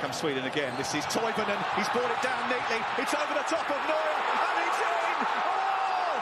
[0.00, 0.74] comes Sweden again.
[0.76, 1.56] This is Toivonen.
[1.76, 2.80] He's brought it down neatly.
[2.98, 5.18] It's over the top of Neuer and it's in.
[5.24, 6.20] Oh!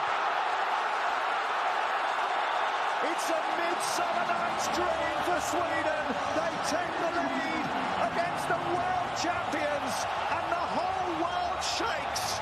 [3.11, 6.03] It's a midsummer night's dream for Sweden.
[6.39, 7.65] They take the lead
[8.07, 9.93] against the world champions
[10.31, 12.39] and the whole world shakes.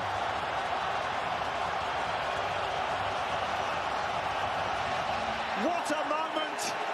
[5.66, 6.93] What a moment!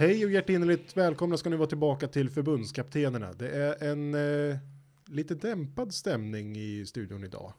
[0.00, 3.32] Hej och hjärtinnerligt välkomna ska ni vara tillbaka till förbundskaptenerna.
[3.32, 4.56] Det är en eh,
[5.06, 7.52] lite dämpad stämning i studion idag.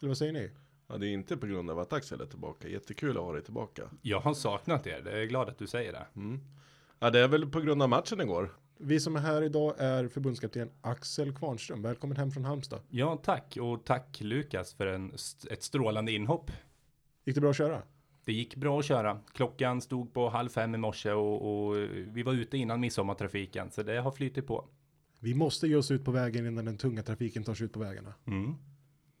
[0.00, 0.50] Eller vad säger ni?
[0.88, 2.68] Ja, det är inte på grund av att Axel är tillbaka.
[2.68, 3.82] Jättekul att ha dig tillbaka.
[4.02, 6.06] Jag har saknat er, jag är glad att du säger det.
[6.98, 8.50] Ja, det är väl på grund av matchen igår.
[8.78, 11.82] Vi som är här idag är förbundskapten Axel Kvarnström.
[11.82, 12.80] Välkommen hem från Halmstad.
[12.88, 15.12] Ja, tack och tack Lukas för en,
[15.50, 16.50] ett strålande inhopp.
[17.24, 17.82] Gick det bra att köra?
[18.24, 19.20] Det gick bra att köra.
[19.32, 23.82] Klockan stod på halv fem i morse och, och vi var ute innan midsommartrafiken, så
[23.82, 24.68] det har flyttit på.
[25.20, 27.80] Vi måste ge oss ut på vägen innan den tunga trafiken tar sig ut på
[27.80, 28.14] vägarna.
[28.26, 28.54] Mm.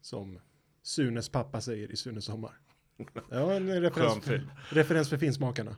[0.00, 0.38] Som
[0.82, 2.52] Sunes pappa säger i Sunes sommar.
[3.30, 4.50] Ja, en referens, film.
[4.70, 5.76] referens för finsmakarna.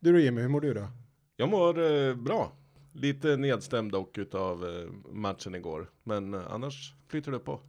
[0.00, 0.88] Du då Jimmy, hur mår du då?
[1.36, 2.52] Jag mår eh, bra.
[2.92, 5.90] Lite nedstämd dock utav eh, matchen igår.
[6.02, 7.60] Men eh, annars flyter det på.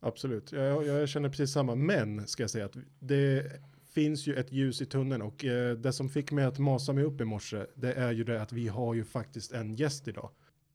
[0.00, 1.74] Absolut, jag, jag känner precis samma.
[1.74, 3.52] Men ska jag säga att det
[3.94, 7.04] finns ju ett ljus i tunneln och eh, det som fick mig att masa mig
[7.04, 10.30] upp i morse, det är ju det att vi har ju faktiskt en gäst idag.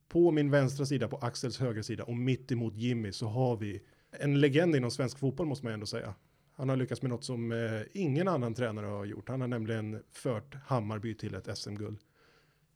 [0.08, 3.82] På min vänstra sida, på Axels högra sida och mitt emot Jimmy så har vi
[4.12, 6.16] en legend inom svensk fotboll måste man ändå säga.
[6.54, 9.30] Han har lyckats med något som eh, ingen annan tränare har gjort.
[9.30, 12.00] Han har nämligen fört Hammarby till ett SM-guld.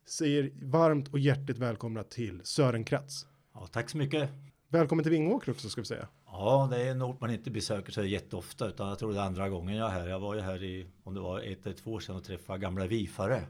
[0.06, 3.26] Säger varmt och hjärtligt välkomna till Sören Kratz.
[3.54, 4.30] Ja, tack så mycket.
[4.68, 6.08] Välkommen till Vingåker också ska vi säga.
[6.36, 9.24] Ja, det är en ort man inte besöker så jätteofta utan jag tror det är
[9.24, 10.08] andra gången jag är här.
[10.08, 12.60] Jag var ju här i, om det var ett eller två år sedan och träffade
[12.60, 13.42] gamla Vifare.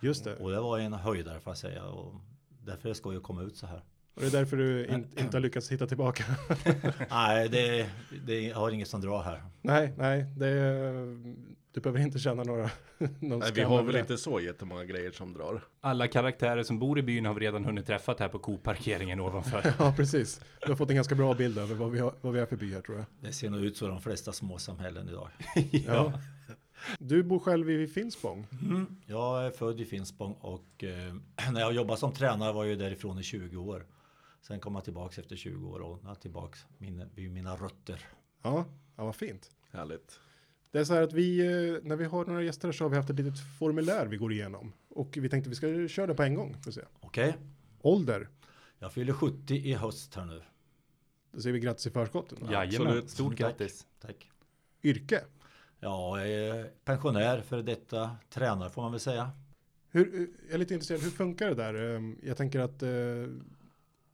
[0.00, 0.36] Just det.
[0.36, 1.84] Och det var en höjdare får jag säga.
[1.84, 2.14] Och
[2.64, 3.82] därför är det skoj att komma ut så här.
[4.14, 6.24] Och det är därför du in, inte har lyckats hitta tillbaka.
[7.10, 7.90] Nej, det,
[8.26, 9.42] det har inget som drar här.
[9.62, 10.48] nej, nej, det,
[11.78, 15.32] du behöver inte känna några någon Nej, vi har väl inte så jättemånga grejer som
[15.32, 15.64] drar.
[15.80, 19.74] Alla karaktärer som bor i byn har vi redan hunnit träffat här på koparkeringen ovanför.
[19.78, 20.40] Ja, precis.
[20.60, 22.56] Du har fått en ganska bra bild över vad vi, har, vad vi är för
[22.56, 23.06] by här tror jag.
[23.20, 25.28] Det ser nog ut så de flesta småsamhällen idag.
[25.86, 26.12] Ja.
[26.98, 28.46] Du bor själv i Finspång.
[29.06, 31.14] Jag är född i Finspång och eh,
[31.52, 33.86] när jag jobbade som tränare var jag därifrån i 20 år.
[34.40, 38.00] Sen kom jag tillbaks efter 20 år och tillbaks min, vid mina rötter.
[38.42, 38.64] Ja,
[38.96, 39.50] ja, vad fint.
[39.70, 40.20] Härligt.
[40.70, 42.96] Det är så här att vi, eh, när vi har några gäster så har vi
[42.96, 44.72] haft ett litet formulär vi går igenom.
[44.88, 46.56] Och vi tänkte vi ska köra det på en gång.
[47.00, 47.36] Okej?
[47.82, 48.28] Ålder,
[48.78, 50.42] Jag fyller 70 i höst här nu.
[51.32, 52.32] då säger vi grattis i förskott.
[52.50, 53.10] Jajamän, Absolut.
[53.10, 53.38] stort Tack.
[53.38, 53.86] grattis.
[54.00, 54.30] Tack.
[54.82, 55.20] Yrke,
[55.80, 59.30] Ja, jag är pensionär för detta tränare får man väl säga.
[59.90, 61.94] hur, eh, jag är lite intresserad, hur funkar det där?
[61.96, 62.88] Eh, Jag tänker att det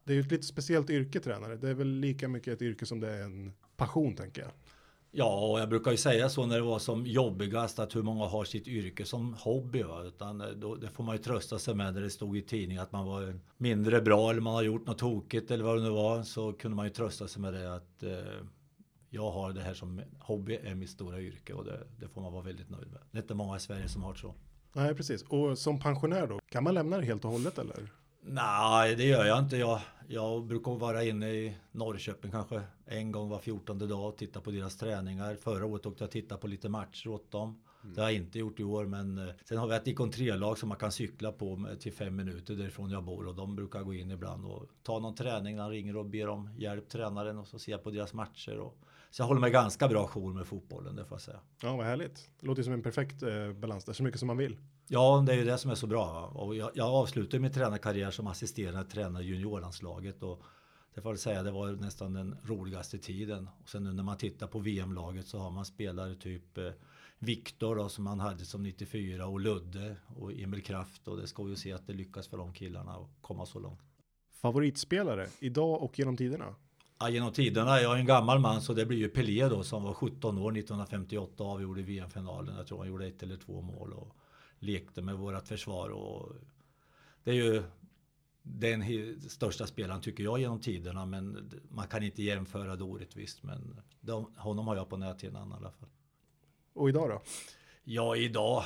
[0.05, 1.55] är ju ett lite speciellt yrke tränare.
[1.55, 4.51] Det är väl lika mycket ett yrke som det är en passion tänker jag.
[5.17, 8.25] Ja, och jag brukar ju säga så när det var som jobbigast att hur många
[8.25, 9.83] har sitt yrke som hobby.
[9.83, 10.03] Va?
[10.03, 12.83] Utan eh, då, det får man ju trösta sig med när det stod i tidningen
[12.83, 15.89] att man var mindre bra eller man har gjort något tokigt eller vad det nu
[15.89, 16.23] var.
[16.23, 18.09] Så kunde man ju trösta sig med det att eh,
[19.09, 22.33] jag har det här som hobby är mitt stora yrke och det, det får man
[22.33, 23.01] vara väldigt nöjd med.
[23.11, 24.35] Det är inte många i Sverige som har det så.
[24.73, 25.23] Nej, precis.
[25.23, 27.91] Och som pensionär då, kan man lämna det helt och hållet eller?
[28.21, 29.57] Nej, det gör jag inte.
[29.57, 34.41] Jag, jag brukar vara inne i Norrköping kanske en gång var 14 dag och titta
[34.41, 35.35] på deras träningar.
[35.35, 37.61] Förra året åkte jag och tittade på lite matcher åt dem.
[37.95, 40.57] Det har jag inte gjort i år, men eh, sen har vi ett ikon 3-lag
[40.57, 43.93] som man kan cykla på till fem minuter därifrån jag bor och de brukar gå
[43.93, 47.47] in ibland och ta någon träning när de ringer och ber om hjälp, tränaren och
[47.47, 48.77] så ser jag på deras matcher och
[49.11, 51.39] Så jag håller mig ganska bra jour med fotbollen, det får jag säga.
[51.61, 52.29] Ja, vad härligt.
[52.39, 54.57] Det låter som en perfekt eh, balans där, så mycket som man vill.
[54.87, 56.31] Ja, det är ju det som är så bra.
[56.35, 60.23] Och jag, jag avslutade min tränarkarriär som assisterande tränare i juniorlandslaget.
[60.23, 60.43] Och
[60.95, 63.49] det får jag säga, det var nästan den roligaste tiden.
[63.63, 66.71] Och sen nu när man tittar på VM-laget så har man spelare typ eh,
[67.19, 71.07] Viktor då, som man hade som 94 och Ludde och Emil Kraft.
[71.07, 73.79] Och det ska ju se att det lyckas för de killarna att komma så långt.
[74.31, 76.55] Favoritspelare idag och genom tiderna?
[76.99, 79.83] Ja, genom tiderna, jag är en gammal man så det blir ju Pelé då som
[79.83, 82.55] var 17 år 1958 och avgjorde VM-finalen.
[82.55, 84.15] Jag tror han gjorde ett eller två mål och
[84.59, 85.89] lekte med vårat försvar.
[85.89, 86.33] Och
[87.23, 87.63] det är ju
[88.47, 88.83] den
[89.29, 93.43] största spelaren tycker jag genom tiderna men man kan inte jämföra det orättvist.
[93.43, 95.89] Men de, honom har jag på näthinnan i alla fall.
[96.73, 97.21] Och idag då?
[97.83, 98.63] Ja, idag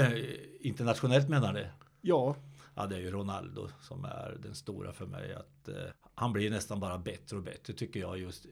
[0.60, 1.66] internationellt menar ni?
[2.00, 2.36] Ja,
[2.74, 5.34] Ja, det är ju Ronaldo som är den stora för mig.
[5.34, 8.18] Att, eh, han blir nästan bara bättre och bättre tycker jag.
[8.18, 8.46] Just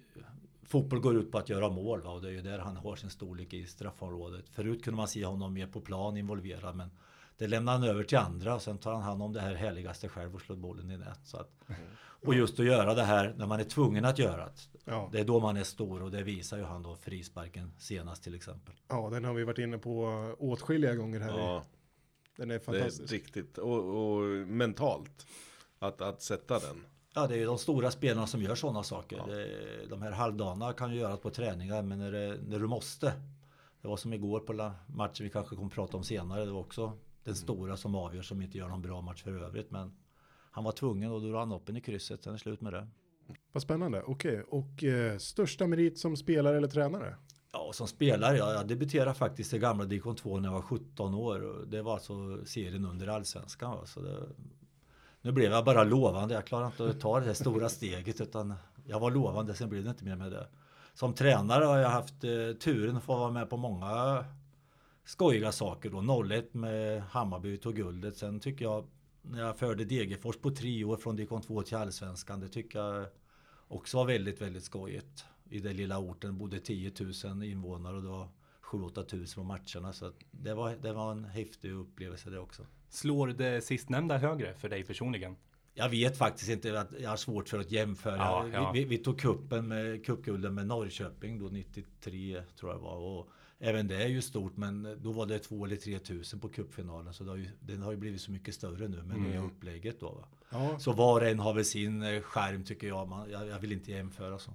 [0.62, 2.11] Fotboll går ut på att göra mål va?
[2.11, 4.49] och det är ju där han har sin storlek i straffområdet.
[4.49, 6.91] Förut kunde man se honom mer på plan involverad men
[7.38, 10.08] det lämnar han över till andra och sen tar han hand om det här heligaste
[10.08, 11.20] själv och slår bollen i nät.
[11.25, 11.50] Så att,
[12.00, 14.81] och just att göra det här när man är tvungen att göra det.
[14.85, 18.23] ja, Det är då man är stor och det visar ju han då frisparken senast
[18.25, 18.75] till exempel.
[18.88, 20.05] ja, den har vi varit inne på
[20.38, 21.38] åtskilliga gånger här.
[21.38, 21.64] Ja,
[22.37, 23.12] Den är det är fantastisk.
[23.12, 23.58] riktigt.
[23.58, 23.84] Och,
[24.14, 25.26] och mentalt.
[25.79, 26.84] Att, att sätta den.
[27.14, 29.17] Ja, det är ju de stora spelarna som gör sådana saker.
[29.17, 29.87] Ja.
[29.91, 33.12] De här halvdana kan ju göras på träningar, men när, det, när du måste.
[33.82, 36.44] Det var som igår på matchen vi kanske kommer att prata om senare.
[36.44, 36.93] Det var också
[37.29, 39.71] den stora som avgör som inte gör någon bra match för övrigt.
[39.71, 39.93] Men
[40.51, 42.23] han var tvungen och då han upp i krysset.
[42.23, 42.89] Sen är det slut med det.
[43.53, 44.03] Vad spännande.
[44.03, 47.17] Okej, och eh, största merit som spelare eller tränare?
[47.53, 51.15] Ja, som spelare, ja, jag debuterade faktiskt i gamla division 2 när jag var 17
[51.15, 51.65] år.
[51.67, 53.71] Det var alltså serien under allsvenskan.
[53.71, 53.87] Va?
[53.87, 54.29] Så det,
[55.21, 56.35] nu blev jag bara lovande.
[56.35, 58.55] Jag klarade inte att ta det här stora steget utan
[58.85, 60.47] jag var lovande, sen blev det inte mer med det.
[60.95, 64.25] Som tränare har jag haft eh, turen att få vara med på många
[65.08, 66.25] skojiga saker då.
[66.25, 68.16] 01 med Hammarby tog guldet.
[68.16, 68.87] Sen tycker jag
[69.22, 72.40] när jag förde Degerfors på tre år från division 2 till allsvenskan.
[72.40, 73.06] Det tycker jag
[73.69, 75.25] också var väldigt, väldigt skojigt.
[75.50, 76.93] I den lilla orten bodde 10
[77.25, 78.28] 000 invånare och det var
[78.62, 79.93] 7-8 tusen på matcherna.
[79.93, 82.66] Så det, var, det var en häftig upplevelse det också.
[82.88, 85.37] Slår det sistnämnda högre för dig personligen?
[85.75, 88.16] Jag vet faktiskt inte, att jag har svårt för att jämföra.
[88.16, 88.72] Ja, ja.
[88.72, 92.96] Vi, vi, vi tog kuppen med cupgulden med Norrköping då 93 tror jag var.
[92.96, 93.28] Och
[93.58, 97.14] även det är ju stort men då var det 2 eller 3 tusen på cupfinalen.
[97.14, 100.00] Så det har ju, den har ju blivit så mycket större nu med det upplägget
[100.00, 100.10] då.
[100.10, 100.28] Va?
[100.50, 103.08] Ja, Så var och en har väl sin eh, skärm tycker jag.
[103.08, 104.50] Man, jag, jag vill inte jämföra så.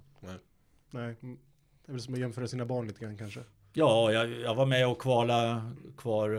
[0.90, 1.16] nej.
[1.22, 1.38] mm.
[1.86, 3.40] Det är väl som att jämföra sina barn lite grann kanske.
[3.72, 6.36] Ja, jag, jag var med och kvala kvar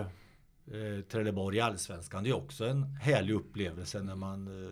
[0.67, 2.23] eh, Trelleborg i Allsvenskan.
[2.23, 4.65] Det är också en härlig upplevelse när man...
[4.65, 4.71] Eh,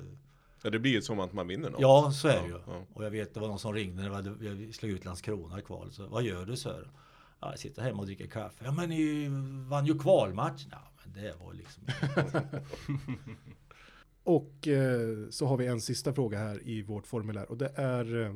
[0.65, 1.81] Ja, det blir ju som att man vinner något.
[1.81, 2.59] ja, så är det ju.
[2.67, 2.85] ja.
[2.93, 5.91] Och jag vet, det var någon som ringde när vi slog ut Landskrona i kval.
[5.91, 6.57] Så, vad gör du?
[6.57, 6.87] så här?
[7.43, 8.65] Ja, jag sitter hemma och dricker kaffe.
[8.65, 9.27] Ja, men ni
[9.69, 10.69] vann ju kvalmatchen.
[10.71, 11.83] Ja, men det var liksom...
[14.23, 18.21] Och eh, så har vi en sista fråga här i vårt formulär och det är
[18.21, 18.35] eh,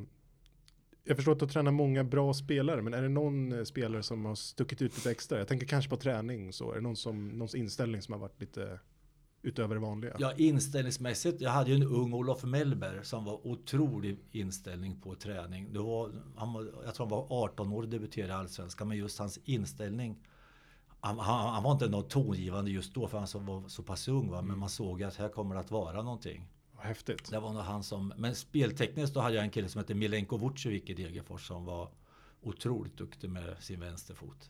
[1.04, 4.26] jag förstår att du tränar många bra spelare, men är det någon eh, spelare som
[4.26, 5.38] har stuckit ut lite extra?
[5.38, 6.72] Jag tänker kanske på träning så.
[6.72, 8.80] Är det någon som, någons inställning som har varit lite
[9.48, 10.16] utöver det vanliga?
[10.20, 11.42] Ja, inställningsmässigt.
[11.42, 15.74] Jag hade ju en ung Olof Mellberg som var otrolig inställning på träning.
[15.74, 18.88] Det var, han var, jag tror han var 18 år och debuterade i Allsvenskan.
[18.88, 20.28] Men just hans inställning.
[21.00, 24.08] Han, han, han var inte något tongivande just då för han så, var så pass
[24.08, 24.30] ung.
[24.30, 24.42] Va?
[24.42, 26.48] Men man såg att här kommer det att vara någonting.
[26.72, 27.32] Vad häftigt.
[27.32, 28.14] Det var nog han som...
[28.18, 31.90] Men speltekniskt då hade jag en kille som hette Milenko Vucevic i Degerfors som var
[32.42, 34.50] otroligt duktig med sin vänsterfot.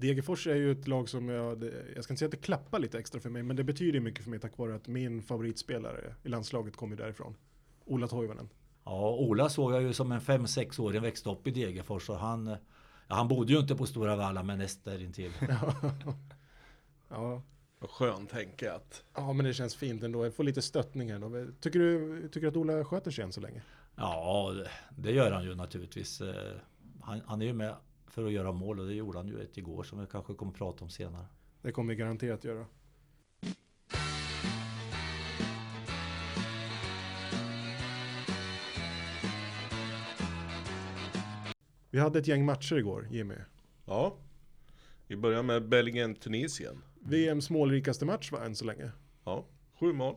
[0.00, 1.64] Degerfors är ju ett lag som jag,
[1.94, 4.24] jag ska inte säga att det klappar lite extra för mig, men det betyder mycket
[4.24, 7.34] för mig tack vare att min favoritspelare i landslaget kommer därifrån.
[7.84, 8.48] Ola Toivonen.
[8.84, 12.46] Ja, Ola såg jag ju som en 5-6-åring växte upp i Degerfors och han...
[12.46, 15.32] Ja, han bodde ju inte på Stora Valla men näst därintill.
[17.08, 17.42] Ja.
[17.78, 20.24] Vad skönt tänka att ja, men det känns fint ändå.
[20.24, 21.52] Jag får lite stöttning här då.
[21.60, 23.62] Tycker du, tycker du att Ola sköter sig än så länge?
[23.96, 24.70] Ja, det,
[25.02, 26.20] det gör han ju naturligtvis.
[26.20, 26.52] Eh,
[27.02, 27.74] Han, han är ju med
[28.10, 30.52] för att göra mål och det gjorde han ju ett igår som vi kanske kommer
[30.52, 31.26] att prata om senare.
[31.62, 32.66] Det kommer vi garanterat göra.
[41.90, 43.34] Vi hade ett gäng matcher igår, Jimmy.
[43.86, 44.16] Ja.
[45.06, 46.82] Vi börjar med Belgien-Tunisien.
[47.00, 48.90] VMs målrikaste match var än så länge.
[49.24, 49.44] Ja.
[49.80, 50.14] Sju mål.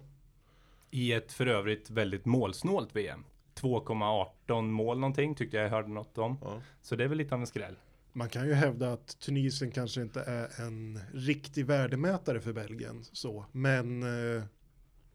[0.89, 3.23] I ett för övrigt väldigt målsnålt VM.
[3.61, 6.37] 2,18 mål någonting tyckte jag hörde något om.
[6.41, 6.61] Ja.
[6.81, 7.75] Så det är väl lite av en skräll.
[8.13, 13.45] Man kan ju hävda att Tunisien kanske inte är en riktig värdemätare för Belgien så,
[13.51, 14.03] men
[14.37, 14.43] eh,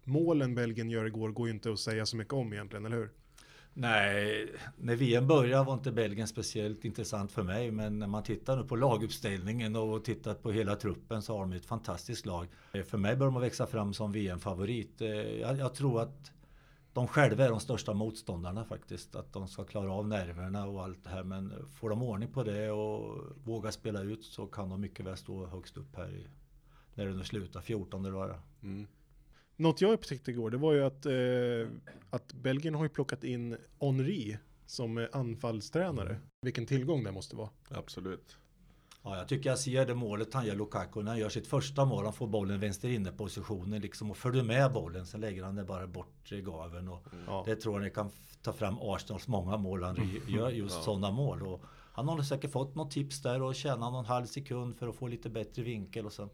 [0.04, 3.10] målen Belgien gör igår går ju inte att säga så mycket om egentligen, eller hur?
[3.78, 7.70] Nej, när VM började var inte Belgien speciellt intressant för mig.
[7.70, 11.52] Men när man tittar nu på laguppställningen och tittar på hela truppen så har de
[11.52, 12.46] ett fantastiskt lag.
[12.72, 15.00] Eh, För mig bör de växa fram som VM-favorit.
[15.00, 15.08] Eh,
[15.40, 16.32] Jag, jag tror att
[16.96, 19.16] de själva är de största motståndarna faktiskt.
[19.16, 21.24] Att de ska klara av nerverna och allt det här.
[21.24, 25.16] Men får de ordning på det och vågar spela ut så kan de mycket väl
[25.16, 26.26] stå högst upp här i,
[26.94, 28.40] när det nu slutar, 14 eller vad det är.
[28.62, 28.86] Mm.
[29.56, 33.56] Något jag upptäckte igår, det var ju att, eh, att Belgien har ju plockat in
[33.80, 36.20] Henri som eh, anfallstränare.
[36.40, 37.50] Vilken tillgång det måste vara.
[37.68, 38.38] Absolut.
[39.08, 41.84] Ja, jag tycker jag ser det målet han gör Lukaku när han gör sitt första
[41.84, 42.04] mål.
[42.04, 45.06] Han får bollen vänster inne positionen liksom och följer med bollen.
[45.06, 46.88] Sen lägger han det bara bort i gaven.
[46.88, 47.42] Och Ja.
[47.46, 48.10] Det tror jag ni kan
[48.42, 49.82] ta fram Arsenals många mål.
[49.82, 49.96] Han
[50.28, 50.82] gör just Ja.
[50.82, 51.42] sådana mål.
[51.42, 54.96] Och han har säkert fått något tips där och tjäna någon halv sekund för att
[54.96, 56.28] få lite bättre vinkel och sen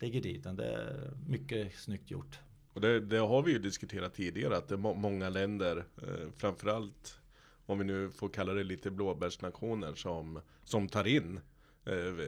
[0.00, 0.56] lägger dit den.
[0.56, 2.38] Det är mycket snyggt gjort.
[2.72, 6.30] Och det, det har vi ju diskuterat tidigare att det är må- många länder, eh,
[6.36, 7.20] framförallt
[7.66, 11.40] om vi nu får kalla det lite blåbärsnationer som, som tar in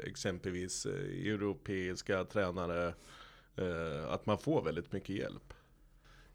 [0.05, 2.95] exempelvis eh, europeiska tränare.
[3.57, 5.55] Eh, att man får väldigt mycket hjälp.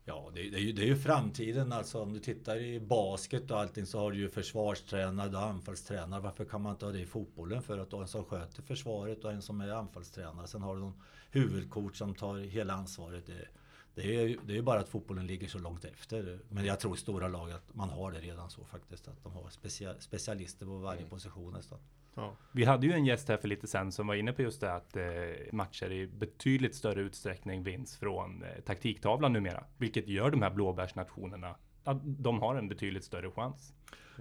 [0.07, 2.01] Ja, det, det, är ju, det är ju framtiden alltså.
[2.01, 6.21] Om du tittar i basket och allting så har du ju försvarstränare och anfallstränare.
[6.21, 7.61] Varför kan man inte ha det i fotbollen?
[7.61, 10.47] För att du har en som sköter försvaret och en som är anfallstränare.
[10.47, 11.01] Sen har du någon
[11.31, 13.25] huvudcoach som tar hela ansvaret.
[13.25, 13.47] Det,
[13.95, 16.39] det är ju det är bara att fotbollen ligger så långt efter.
[16.49, 19.07] Men jag tror i stora lag att man har det redan så faktiskt.
[19.07, 21.79] Att de har specia, specialister på varje position nästan.
[22.15, 22.35] Ja.
[22.51, 24.73] Vi hade ju en gäst här för lite sen som var inne på just det
[24.73, 25.03] att eh,
[25.51, 29.63] matcher i betydligt större utsträckning vinns från eh, taktiktavlan numera.
[29.77, 33.73] Vilket gör de här blåbärsnationerna att de har en betydligt större chans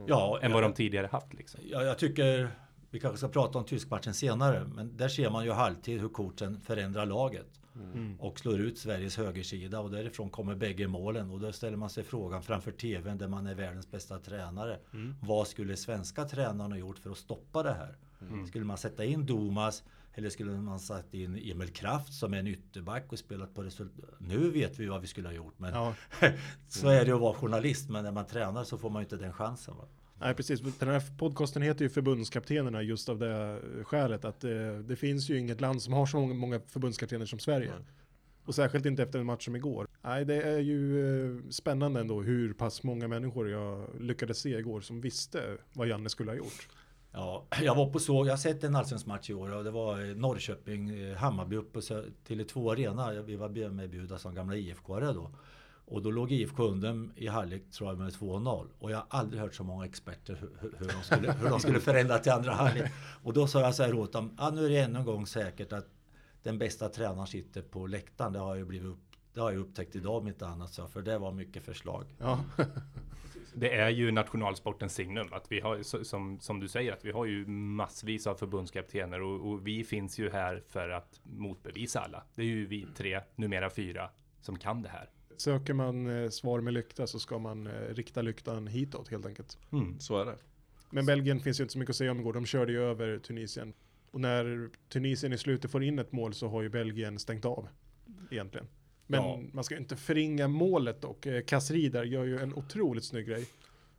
[0.07, 1.61] Ja, än vad de tidigare haft liksom.
[1.65, 2.51] Ja, jag tycker
[2.91, 4.65] vi kanske ska prata om tyskmatchen senare.
[4.65, 7.61] Men där ser man ju halvtid hur coachen förändrar laget.
[7.77, 8.21] Mm.
[8.21, 11.31] Och slår ut Sveriges högersida och därifrån kommer bägge målen.
[11.31, 14.79] Och då ställer man sig frågan framför TVn där man är världens bästa tränare.
[15.21, 17.97] Vad skulle svenska tränarna gjort för att stoppa det här?
[18.47, 22.47] Skulle man sätta in Domas eller skulle man sätta in Emil Kraft som är en
[22.47, 24.11] ytterback och spelat på resultat?
[24.19, 25.59] Nu vet vi vad vi skulle ha gjort.
[25.59, 25.95] Men Ja.
[26.69, 27.91] så är det att vara journalist.
[27.91, 29.77] Men när man tränar så får man ju inte den chansen.
[29.77, 29.85] Va?
[30.21, 30.61] Nej, precis.
[30.61, 34.51] Den här podcasten heter ju förbundskaptenerna just av det skälet att eh,
[34.85, 37.71] det finns ju inget land som har så många, förbundskaptener som Sverige.
[37.71, 37.85] Nej.
[38.45, 39.89] Och särskilt inte efter en match som igår.
[40.03, 41.07] Nej, det är ju
[41.37, 46.09] eh, spännande ändå hur pass många människor jag lyckades se igår som visste vad Janne
[46.09, 46.69] skulle ha gjort.
[47.13, 49.71] Ja, jag var på så, jag har sett en allsvensk match i år och det
[49.71, 53.23] var eh, Norrköping, Hammarby uppe på Sö- Tele2 Arena.
[53.23, 55.31] Vi var medbjudna som gamla IFK-are då.
[55.87, 58.69] Och då låg IFK under i halvlek tror jag med 2-0.
[58.79, 61.81] Och jag har aldrig hört så många experter hur, hur- de, skulle, hur de skulle
[61.81, 62.93] förändra till andra halvlek.
[63.23, 65.27] Och då sa jag så här åt dem, ah, nu är det ännu en gång
[65.27, 65.87] säkert att
[66.43, 68.33] den bästa tränaren sitter på läktaren.
[68.33, 68.99] Det har jag blivit upp,
[69.35, 70.73] det har jag upptäckt idag om inte annat.
[70.73, 72.05] Så, för det var mycket förslag.
[72.19, 72.41] Ja,
[73.57, 77.25] Det är ju nationalsportens signum att vi har, som, som du säger, att vi har
[77.25, 82.23] ju massvis av förbundskaptener och, och vi finns ju här för att motbevisa alla.
[82.35, 84.11] Det är ju vi tre, numera fyra,
[84.41, 85.09] som kan det här.
[85.37, 89.59] Söker man eh, svar med lykta så ska man eh, rikta lyktan hitåt helt enkelt.
[89.73, 90.01] Mm.
[90.01, 90.37] Så är det.
[90.91, 92.33] Men Belgien finns ju inte så mycket att säga om igår.
[92.33, 93.73] De körde ju över Tunisien.
[94.11, 97.69] Och när Tunisien i slutet får in ett mål så har ju Belgien stängt av.
[98.31, 98.67] Egentligen.
[99.07, 99.41] Men Ja.
[99.53, 103.47] man ska inte förringa målet och eh, Kasri där gör ju en otroligt snygg grej.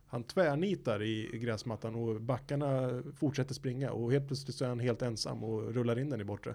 [0.06, 4.80] Han tvärnitar i i gräsmattan och backarna fortsätter springa och helt plötsligt så är han
[4.80, 6.54] helt ensam och rullar in den i bortre.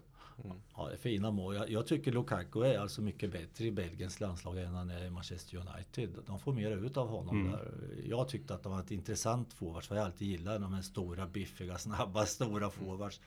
[0.75, 1.55] Ja, det är fina mål.
[1.55, 5.09] Jag, jag tycker Lukaku är alltså mycket bättre i Belgiens landslag än han är i
[5.09, 6.09] Manchester United.
[6.27, 7.51] De får mer ut av honom Mm.
[7.51, 7.71] där.
[8.05, 9.89] Jag tyckte att de var ett intressant forwards.
[9.89, 10.59] Vad jag alltid gillar.
[10.59, 13.21] De är stora, biffiga, snabba, stora forwards.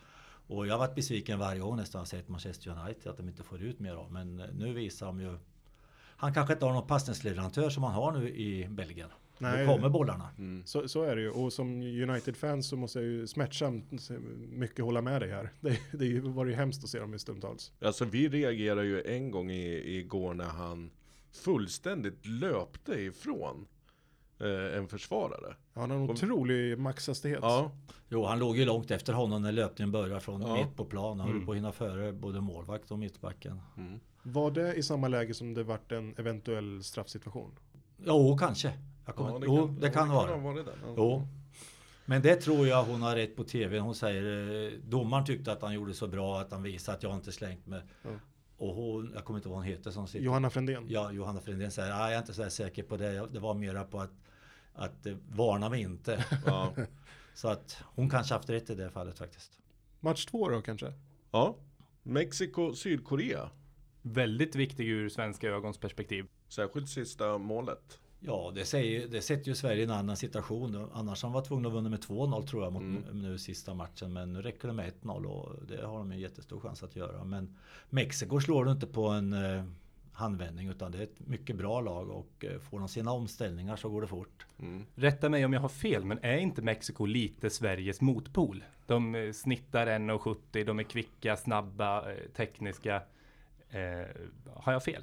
[0.47, 3.43] Och jag har varit besviken varje gång nästan jag sett Manchester United att de inte
[3.43, 4.13] får ut mer av.
[4.13, 5.39] Men nu visar de ju.
[6.17, 9.09] Han kanske inte har någon passningsleverantör som han har nu i Belgien.
[9.39, 9.67] Nej.
[9.67, 10.29] Nu kommer bollarna.
[10.39, 10.63] Mm.
[10.67, 11.31] Så, så är det ju.
[11.31, 14.11] Och som United-fan så måste jag ju smärtsamt
[14.49, 15.51] mycket hålla med dig här.
[15.61, 17.73] Det, det var ju hemskt att se dem i stundtals.
[17.81, 20.91] Alltså vi reagerade ju en gång i, igår när han
[21.33, 23.67] fullständigt löpte ifrån
[24.41, 25.57] eh, en försvarare.
[25.73, 27.39] Han har en Och- otrolig maxhastighet.
[27.43, 27.71] Ja,
[28.09, 30.55] Jo, han låg ju långt efter honom när löpningen började från Ja.
[30.57, 31.21] mitt på plan.
[31.21, 31.47] Han höll Mm.
[31.47, 33.61] på att hinna före både målvakt och mittbacken.
[33.77, 34.01] mm.
[34.23, 37.51] Var det i samma läge som det vart en eventuell straffsituation?
[38.05, 38.73] Jo, kanske.
[39.07, 40.37] Jag kommer, ja det jo, det kan ha vara.
[40.37, 40.73] varit det.
[40.83, 40.95] Ja.
[40.97, 41.29] Jo.
[42.07, 43.79] Men det tror jag hon har rätt på TV.
[43.79, 47.15] Hon säger eh, domaren tyckte att han gjorde så bra att han visade att jag
[47.15, 47.83] inte slängt mig.
[48.03, 48.11] Ja.
[48.57, 50.25] Och hon, jag kommer inte ihåg vad hon heter som sitter.
[50.25, 50.85] Johanna Frändén?
[50.89, 53.27] Ja, Johanna Frändén säger jag är inte så här säker på det.
[53.33, 54.13] Det var mera på att,
[54.75, 56.25] att eh, varna mig inte.
[56.47, 56.73] Ja.
[57.35, 59.53] Så att hon kanske haft rätt i det fallet faktiskt.
[60.01, 60.93] Match två då kanske?
[61.31, 61.57] ja.
[62.03, 63.51] Mexiko, Sydkorea.
[64.03, 66.27] Väldigt viktig ur svenska ögons perspektiv.
[66.49, 67.99] Särskilt sista målet.
[68.27, 70.89] Ja, det, säger, det sätter ju Sverige i en annan situation.
[70.93, 73.23] Annars har de varit tvungna att vinna med 2-0 tror jag mot Mm.
[73.23, 74.13] nu sista matchen.
[74.13, 77.25] Men nu räcker det med 1-0 och det har de en jättestor chans att göra.
[77.25, 77.57] Men
[77.91, 79.65] Mexiko slår du inte på en eh,
[80.13, 83.89] handvändning utan det är ett mycket bra lag och eh, får de sina omställningar så
[83.89, 84.47] går det fort.
[84.59, 84.87] Mm.
[84.95, 88.65] Rätta mig om jag har fel, men är inte Mexiko lite Sveriges motpol?
[88.87, 92.05] De eh, snittar 1,70, de är kvicka, snabba,
[92.37, 93.03] tekniska.
[93.71, 94.07] Eh,
[94.55, 95.03] har jag fel?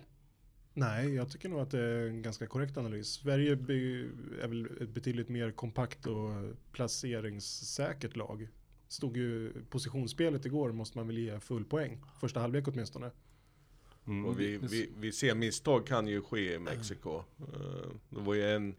[0.74, 3.08] Nej, jag tycker nog att det är en ganska korrekt analys.
[3.08, 6.30] Sverige är väl ett betydligt mer kompakt och
[6.72, 8.48] placeringssäkert lag.
[8.88, 12.01] Stod ju positionsspelet igår måste man väl ge full poäng.
[12.20, 13.12] Första halvlek åtminstone.
[14.08, 14.25] Mm.
[14.25, 17.18] Och vi, vi, vi ser misstag kan ju ske i Mexiko.
[17.18, 17.24] Eh,
[18.10, 18.75] Det var ju en,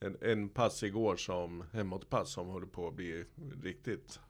[0.00, 3.24] en, en pass igår som, hemåtpass som håller på att bli
[3.62, 4.20] riktigt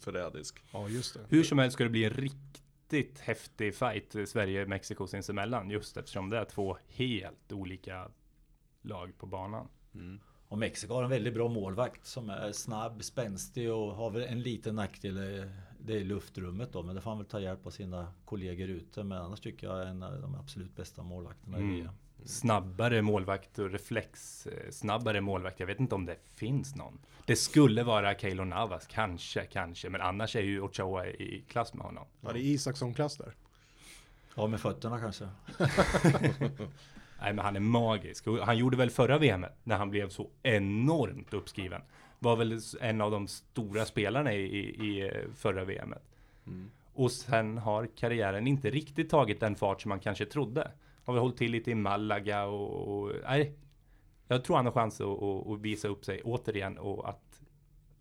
[0.00, 0.62] förrädisk.
[0.72, 1.20] Ja, just det.
[1.28, 2.10] Hur som helst ska det bli en
[2.92, 5.70] riktigt häftig fight eh, Sverige-Mexiko sinsemellan.
[5.70, 8.10] Just eftersom det är två helt olika
[8.82, 9.68] lag på banan.
[10.48, 14.40] Och Mexiko har en väldigt bra målvakt som är snabb, spänstig och har väl en
[14.42, 15.16] liten nackdel.
[15.40, 15.46] eh,
[15.80, 19.04] Det är luftrummet då, men det får han väl ta hjälp av sina kollegor ute.
[19.04, 21.74] Men annars tycker jag är en av de absolut bästa målvakterna i Mm.
[21.76, 21.92] VM.
[22.24, 25.60] Snabbare målvakt och reflex eh, snabbare målvakt.
[25.60, 26.98] Jag vet inte om det finns någon.
[27.26, 29.90] Det skulle vara Keylor Navas, kanske, kanske.
[29.90, 32.06] Men annars är ju Ochoa i klass med honom.
[32.20, 33.34] Ja, det är Isaksson-klass där.
[34.34, 35.28] Ja, med fötterna kanske.
[37.20, 38.26] Nej, men han är magisk.
[38.26, 41.82] Och han gjorde väl förra VM när han blev så enormt uppskriven.
[42.18, 45.94] Var väl en av de stora spelarna i, i, i eh, förra VM.
[46.94, 50.70] Och sen har karriären inte riktigt tagit den fart som man kanske trodde.
[51.08, 53.54] Har väl hållit till lite i Malaga och, och nej.
[54.26, 57.40] Jag tror han har chans att, att, visa upp sig återigen och att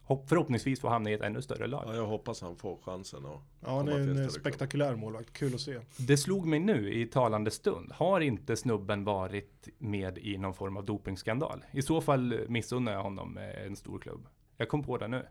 [0.01, 1.83] hopp, förhoppningsvis få hamna i ett ännu större lag.
[1.87, 5.33] Ja, jag hoppas han får chansen att Ja, han är en spektakulär målvakt.
[5.33, 5.79] Kul att se.
[5.97, 7.91] Det slog mig nu i talande stund.
[7.91, 11.65] Har inte snubben varit med i någon form av dopingskandal?
[11.71, 14.27] I så fall missunnar jag honom eh, en stor klubb.
[14.57, 15.25] Jag kom på det nu.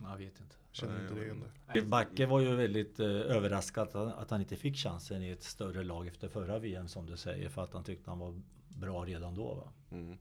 [0.00, 0.56] Jag vet inte.
[0.80, 1.44] Känner inte det igen
[1.74, 1.82] det.
[1.82, 5.42] Backe var ju väldigt eh, överraskad att han, att han inte fick chansen i ett
[5.42, 7.48] större lag efter förra VM som du säger.
[7.48, 9.54] För att han tyckte han var bra redan då.
[9.54, 9.72] Va?
[9.90, 10.18] Mm.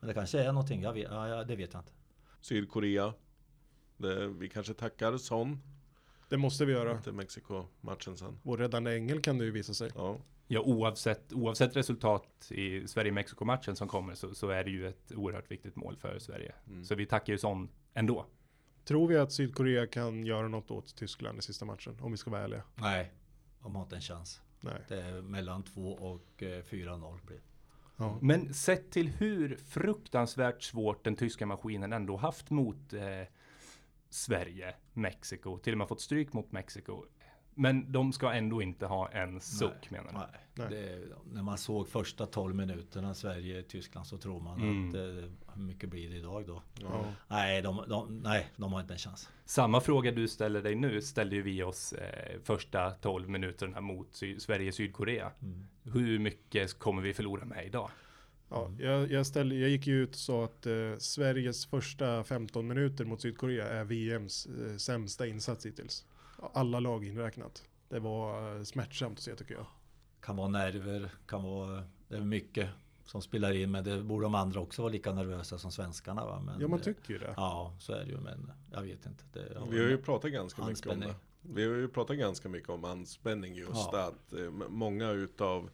[0.00, 1.92] Men det kanske är någonting, jag vet, ja, det vet jag inte.
[2.40, 3.14] Sydkorea.
[3.96, 5.60] Det, vi kanske tackar Son
[6.28, 6.92] Det måste vi göra.
[6.92, 8.38] efter Mexiko-matchen sen.
[8.42, 9.90] Vår räddande ängel kan det ju visa sig.
[9.94, 10.18] Ja,
[10.52, 15.50] Ja, oavsett, oavsett resultat i Sverige-Mexiko-matchen som kommer så, så är det ju ett oerhört
[15.50, 16.54] viktigt mål för Sverige.
[16.66, 16.84] Mm.
[16.84, 18.26] Så vi tackar ju sån ändå.
[18.84, 21.96] Tror vi att Sydkorea kan göra något åt Tyskland i sista matchen?
[22.00, 22.62] Om vi ska vara ärliga.
[22.74, 23.12] Nej,
[23.62, 24.40] de har inte en chans.
[24.60, 24.82] Nej.
[24.88, 27.40] Det är mellan 2 och eh, 4-0 blir.
[27.96, 28.18] Ja.
[28.20, 33.02] Men sett till hur fruktansvärt svårt den tyska maskinen ändå haft mot eh,
[34.10, 37.04] Sverige, Mexiko, till och med fått stryk mot Mexiko.
[37.54, 40.18] Men de ska ändå inte ha en suck menar du?
[40.18, 40.26] Nej.
[40.54, 40.68] Nej.
[40.70, 40.98] Det,
[41.32, 44.88] när man såg första 12 minuterna Sverige-Tyskland så tror man Mm.
[44.88, 46.62] att eh, hur mycket blir det idag då?
[46.80, 47.04] Ja.
[47.28, 49.28] Nej de, de, nej, de har inte en chans.
[49.44, 54.14] Samma fråga du ställer dig nu ställde ju vi oss eh, första 12 minuterna mot
[54.14, 55.30] Sy- Sverige-Sydkorea.
[55.42, 55.66] Mm.
[55.82, 57.90] Hur mycket kommer vi förlora med idag?
[58.50, 62.66] Ja, jag, jag, ställde, jag gick ju ut och sa att eh, Sveriges första 15
[62.66, 66.04] minuter mot Sydkorea är VMs eh, sämsta insats hittills.
[66.52, 67.64] Alla lag inräknat.
[67.88, 69.66] Det var eh, smärtsamt att se tycker jag.
[70.20, 71.82] Kan vara nerver, kan vara...
[72.08, 72.68] Det är mycket
[73.04, 76.40] som spelar in men det borde de andra också vara lika nervösa som svenskarna va?
[76.40, 77.34] Men, Ja, man tycker ju det.
[77.36, 79.24] Ja, så är det ju men jag vet inte.
[79.32, 81.08] Det, vi har ju pratat ganska mycket om Anspänning.
[81.42, 81.52] det.
[81.54, 84.08] Vi har ju pratat ganska mycket om anspänning just Ja.
[84.08, 85.70] att eh, många utav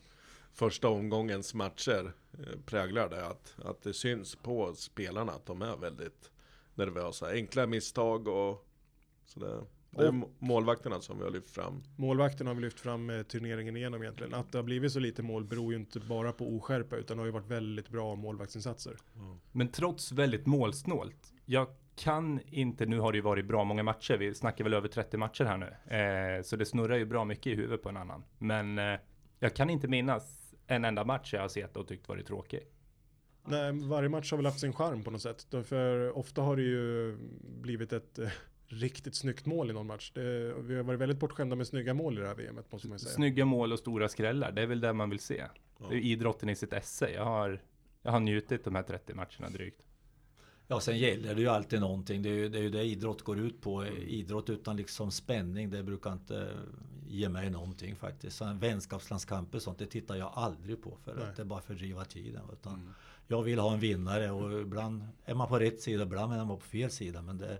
[0.52, 5.76] första omgångens matcher eh, präglar det att, att det syns på spelarna att de är
[5.76, 6.30] väldigt
[6.74, 7.26] nervösa.
[7.30, 8.66] Enkla misstag och
[9.24, 11.82] så det, det är målvakterna som vi har lyft fram.
[11.96, 14.34] Målvakten har vi lyft fram eh, turneringen igenom egentligen.
[14.34, 17.26] Att det har blivit så lite mål beror ju inte bara på oskärpa utan har
[17.26, 18.96] ju varit väldigt bra målvaktsinsatser.
[19.52, 21.32] Men trots väldigt målsnålt.
[21.44, 24.16] Jag kan inte, nu har det ju varit bra många matcher.
[24.16, 25.96] Vi snackar väl över 30 matcher här nu.
[25.96, 28.24] Eh, så det snurrar ju bra mycket i huvudet på en annan.
[28.38, 28.98] Men eh,
[29.38, 32.60] jag kan inte minnas en enda match jag har sett och tyckt varit tråkig.
[33.44, 35.46] Nej, varje match har väl haft sin charm på något sätt.
[35.64, 38.28] För ofta har det ju blivit ett eh,
[38.68, 40.12] riktigt snyggt mål i någon match.
[40.14, 42.98] Det, vi har varit väldigt bortskämda med snygga mål i det här VMet måste man
[42.98, 43.12] säga.
[43.12, 45.44] Snygga mål och stora skrällar, det är väl det man vill se.
[45.78, 45.86] Ja.
[45.88, 47.10] Det är idrotten i sitt esse.
[47.10, 47.62] Jag har,
[48.02, 49.82] jag har njutit de här 30 matcherna drygt.
[50.68, 52.22] Ja, sen gäller det ju alltid någonting.
[52.22, 53.86] Det är ju det, är ju det idrott går ut på.
[53.86, 56.48] Idrott utan liksom spänning, det brukar inte
[57.08, 58.36] ge mig någonting faktiskt.
[58.36, 61.24] Så en vänskapslandskamper och sånt, det tittar jag aldrig på för Nej.
[61.24, 62.42] att det är bara fördriva tiden.
[62.52, 62.94] Utan
[63.26, 66.48] Jag vill ha en vinnare och ibland är man på rätt sida, ibland är man
[66.58, 67.22] på fel sida.
[67.22, 67.58] Men det,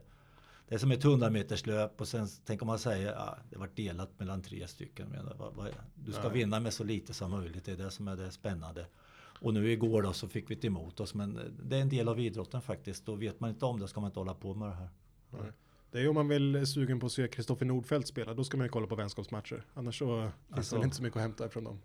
[0.69, 3.71] det är som ett 100 meters löp och sen tänker man säga ja, det var
[3.75, 5.09] delat mellan tre stycken.
[5.09, 8.09] Men vad, vad, du ska vinna med så lite som möjligt, det är det som
[8.09, 8.87] är det spännande.
[9.41, 11.15] Och nu igår då så fick vi det emot oss.
[11.15, 13.09] Men det är en del av idrotten faktiskt.
[13.09, 14.89] Och vet man inte om det ska man inte hålla på med det här.
[15.91, 18.57] Det är om man vill är sugen på att se Kristoffer Nordfeldt spela, då ska
[18.57, 19.65] man ju kolla på vänskapsmatcher.
[19.75, 21.81] Annars så finns Alltså- det inte så mycket att hämta från dem.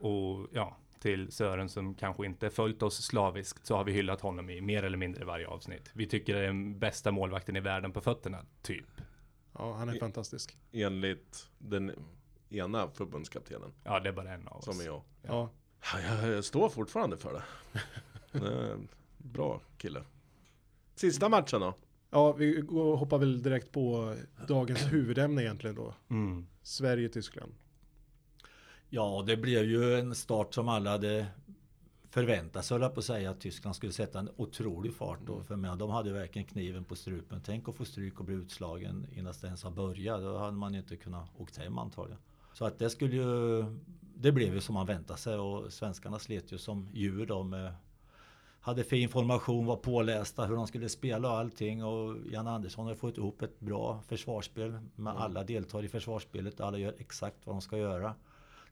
[0.00, 4.50] Och ja, till Sören som kanske inte följt oss slaviskt så har vi hyllat honom
[4.50, 5.90] i mer eller mindre varje avsnitt.
[5.92, 8.86] Vi tycker det är den bästa målvakten i världen på fötterna, typ.
[9.58, 10.56] Ja, han är I- fantastisk.
[10.72, 11.92] Enligt den
[12.50, 14.64] ena förbundskaptenen, Ja, det är bara en av oss.
[14.64, 15.02] som är jag.
[15.22, 15.50] Ja.
[15.92, 17.42] Ja, Jag, står fortfarande för det.
[18.38, 18.78] det
[19.18, 20.04] bra kille.
[20.94, 21.74] Sista matchen då?
[22.10, 24.16] Ja, vi hoppar väl direkt på
[24.48, 25.94] dagens huvudämne egentligen då.
[26.10, 26.46] Mm.
[26.62, 27.54] Sverige-Tyskland.
[28.88, 31.26] Ja, det blev ju en start som alla hade
[32.10, 35.18] förväntat sig, höll på att säga, att Tyskland skulle sätta en otrolig fart.
[35.26, 35.42] Då.
[35.42, 37.40] För mig, de hade verkligen kniven på strupen.
[37.44, 40.20] Tänk att få stryk och bli utslagen innan det ens har börjat.
[40.20, 42.20] Då hade man ju inte kunnat åkt hem antagligen.
[42.52, 43.64] Så att det skulle ju...
[44.18, 47.72] Det blev ju som man väntade sig och svenskarna slet ju som djur med
[48.60, 51.84] hade fin information, var pålästa hur de skulle spela och allting.
[51.84, 54.78] Och Jan Andersson har fått ihop ett bra försvarsspel.
[54.96, 56.60] Med alla deltar i försvarsspelet.
[56.60, 58.14] Alla gör exakt vad de ska göra.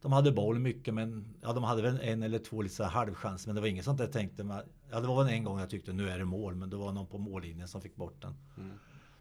[0.05, 2.91] De hade boll mycket men ja, de hade väl en eller två lite så här
[2.91, 3.47] halvchans.
[3.47, 4.45] Men det var inget sånt där jag tänkte.
[4.45, 6.55] Man, ja, det var väl en gång jag tyckte nu är det mål.
[6.55, 8.35] Men det var någon på mållinjen som fick bort den.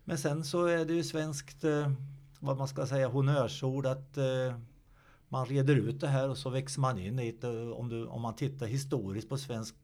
[0.04, 1.92] Men sen så är det ju svenskt, eh,
[2.40, 4.58] vad man ska säga, honnörsord att eh,
[5.30, 7.48] man reder ut det här och så växer man in i det.
[7.48, 9.76] Eh, Om, du, om man tittar historiskt på svensk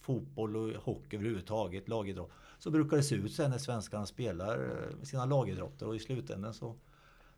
[0.00, 5.24] fotboll och hockey överhuvudtaget, lagidrott, så brukar det se ut sen när svenskarna spelar sina
[5.24, 6.74] lagidrotter och i slutändan så,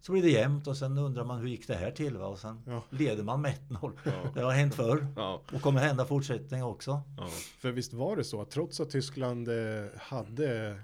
[0.01, 2.27] så blir det jämnt och sen undrar man hur gick det här till va?
[2.27, 2.83] och sen Ja.
[2.91, 3.93] leder man med 1-0.
[4.35, 7.01] Det har hänt förr Ja, och kommer hända fortsättning också.
[7.17, 7.29] ja.
[7.59, 9.55] För visst var det så att trots att Tyskland eh,
[9.97, 10.81] hade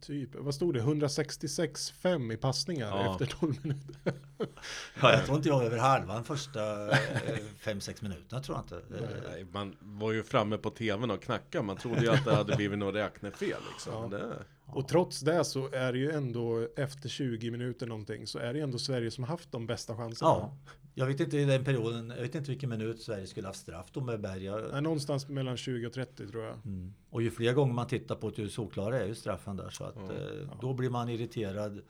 [0.00, 3.12] typ, vad stod det, 166-5 i passningar Ja.
[3.12, 4.12] efter 12 minuter.
[5.02, 8.96] Ja, jag tror inte jag var över halvan första 5-6 minuterna tror jag inte.
[9.04, 11.64] Eh, Nej, man var ju framme på tvn och knackade.
[11.64, 13.92] Man trodde ju att det hade blivit något räknefel liksom.
[14.12, 14.18] Ja.
[14.18, 14.34] Det,
[14.66, 18.58] Och trots det så är det ju ändå efter 20 minuter någonting så är det
[18.58, 20.30] ju ändå Sverige som har haft de bästa chanserna.
[20.30, 20.56] Ja,
[20.94, 23.86] jag vet inte i den perioden, jag vet inte vilken minut Sverige skulle haft straff
[23.92, 24.56] då med Berga.
[24.72, 26.54] Nej, någonstans mellan 20 och 30 tror jag.
[26.64, 26.94] Mm.
[27.10, 29.70] Och ju fler gånger man tittar på det, ju solklara är ju straffen där.
[29.70, 30.02] Så att Ja.
[30.14, 31.80] eh, då blir man irriterad.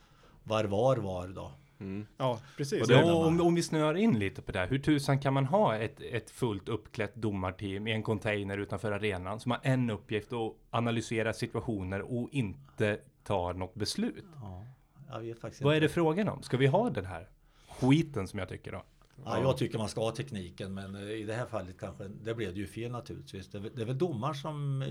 [0.44, 1.52] Var var var då?
[1.80, 2.06] Mm.
[2.16, 2.88] Ja, precis.
[2.88, 4.66] Ja, om, om vi snöar in lite på det här.
[4.66, 9.40] Hur tusan kan man ha ett, ett fullt uppklätt domarteam i en container utanför arenan
[9.40, 14.24] som har en uppgift att analysera situationer och inte tar något beslut?
[14.40, 14.64] Ja,
[15.10, 15.86] jag vet faktiskt Vad är inte.
[15.86, 16.42] det frågan om?
[16.42, 17.28] Ska vi ha den här
[17.68, 18.82] skiten som jag tycker då?
[19.24, 22.34] Ja, jag tycker man ska ha tekniken men eh, i det här fallet kanske det
[22.34, 23.48] blev det ju fel naturligtvis.
[23.48, 24.88] Det, är det är väl domar som eh,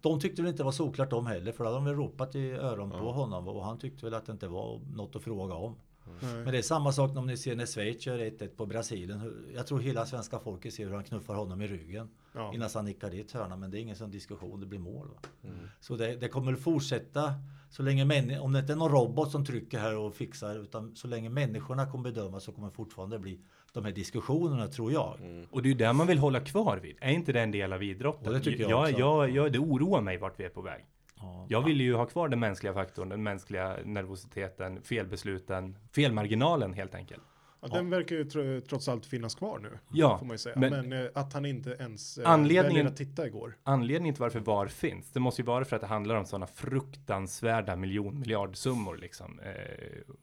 [0.00, 2.34] de tyckte väl inte det var såklart de heller för då hade de väl ropat
[2.34, 5.54] i öron på honom och han tyckte väl att det inte var något att fråga
[5.54, 5.76] om.
[6.20, 9.44] Men det är samma sak om ni ser när Schweiz gör 1-1 på Brasilien.
[9.54, 12.08] Jag tror hela svenska folket ser hur han knuffar honom i ryggen.
[12.32, 12.54] Ja.
[12.54, 13.60] Innan han nickar dit hörnan.
[13.60, 15.08] Men det är ingen sån diskussion, det blir mål.
[15.08, 15.50] Va?
[15.80, 17.34] Så det, det kommer att fortsätta
[17.70, 18.02] så länge
[18.40, 21.90] om det inte är någon robot som trycker här och fixar utan så länge människorna
[21.90, 23.40] kommer bedöma så kommer det fortfarande bli
[23.72, 25.18] de här diskussionerna tror jag.
[25.50, 26.96] Och det är ju det man vill hålla kvar vid.
[27.00, 28.32] Är inte det en del av idrotten?
[28.32, 29.00] Ja, det tycker jag jag, också.
[29.00, 30.84] jag, jag, Det oroar mig vart vi är på väg.
[31.20, 31.46] Ja.
[31.48, 37.22] Jag vill ju ha kvar den mänskliga faktorn, den mänskliga nervositeten, felbesluten, felmarginalen helt enkelt.
[37.60, 39.78] Ja, den verkar ju tro, trots allt finnas kvar nu.
[39.92, 40.56] Ja, får man ju säga.
[40.58, 43.56] men- Men, eh, att han inte ens eh, Anledningen- väljer att titta igår.
[43.62, 46.46] Anledningen till varför VAR finns, det måste ju vara för att det handlar om sådana
[46.46, 49.40] fruktansvärda miljon miljardsummor liksom.
[49.40, 50.14] Eh,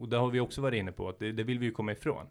[0.00, 1.92] och det har vi också varit inne på, att det, det vill vi ju komma
[1.92, 2.26] ifrån.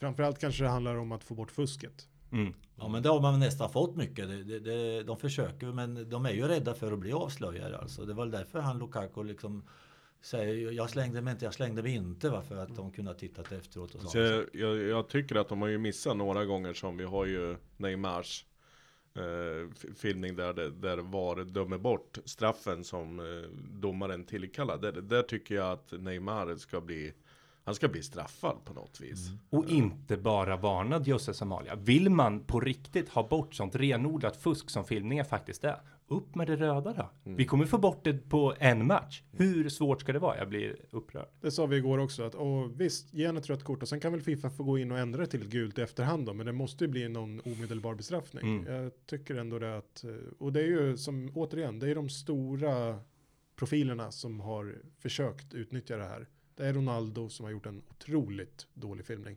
[0.00, 2.08] Framförallt kanske det handlar om att få bort fusket.
[2.34, 2.54] Mm.
[2.76, 4.28] Ja men det har man nästan fått mycket.
[4.28, 8.04] Det, det, det, de försöker men de är ju rädda för att bli avslöjade alltså.
[8.04, 9.64] Det var därför han Lukaku liksom
[10.22, 12.30] säger jag slängde mig inte, jag slängde mig inte.
[12.30, 12.42] Va?
[12.42, 14.08] För att de kunde ha tittat efteråt och så.
[14.08, 17.26] Så jag, jag, jag tycker att de har ju missat några gånger som vi har
[17.26, 18.46] ju Neymars
[19.14, 24.78] eh, filmning där, där VAR dömer bort straffen som eh, domaren tillkallar.
[24.78, 27.12] Där, där tycker jag att Neymar ska bli
[27.64, 29.28] han ska bli straffad på något vis.
[29.50, 31.74] Och inte bara varnad Jösses Amalia.
[31.74, 35.76] Vill man på riktigt ha bort sånt renodlat fusk som filmningar faktiskt är,
[36.08, 37.10] upp med det röda då.
[37.24, 39.22] Vi kommer få bort det på en match.
[39.32, 40.38] Hur svårt ska det vara?
[40.38, 41.28] Jag blir upprörd.
[41.40, 44.00] Det sa vi igår också att och visst, ge henne ett rött kort och sen
[44.00, 46.32] kan väl Fifa få gå in och ändra det till ett gult i efterhand då,
[46.32, 48.58] men det måste ju bli någon omedelbar bestraffning.
[48.58, 48.74] Mm.
[48.74, 52.08] Jag tycker ändå det att, eh, och det är ju som återigen, det är de
[52.08, 53.00] stora
[53.56, 56.28] profilerna som har försökt utnyttja det här.
[56.56, 59.36] Det är Ronaldo som har gjort en otroligt dålig filmning.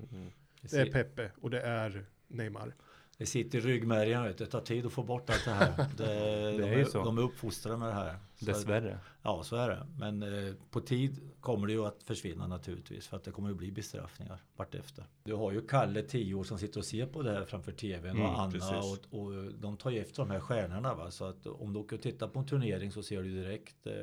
[0.61, 2.75] Det är Pepe och det är Neymar.
[3.17, 4.45] Det sitter i ryggmärgen, vet du.
[4.45, 5.85] det tar tid att få bort allt det här.
[5.97, 7.03] Det, är de, är, så.
[7.03, 8.15] de är uppfostrade med det här.
[8.35, 8.99] Så- Dessvärre.
[9.21, 9.87] Ja, så är det.
[9.99, 13.07] Men eh, på tid kommer det ju att försvinna naturligtvis.
[13.07, 15.05] För att det kommer att bli bestraffningar vartefter.
[15.23, 18.09] Du har ju Kalle, 10 år, som sitter och ser på det här framför tvn.
[18.17, 20.95] Mm, och Anna och, och de tar ju efter de här stjärnorna.
[20.95, 21.11] Va?
[21.11, 23.87] Så att om du åker och tittar på en turnering så ser du direkt.
[23.87, 23.93] Eh,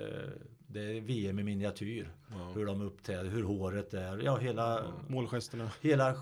[0.67, 2.15] det är VM i miniatyr.
[2.55, 4.19] Hur de uppträder, hur håret är.
[4.25, 5.71] Ja, hela, Målgesterna.
[5.81, 6.15] hela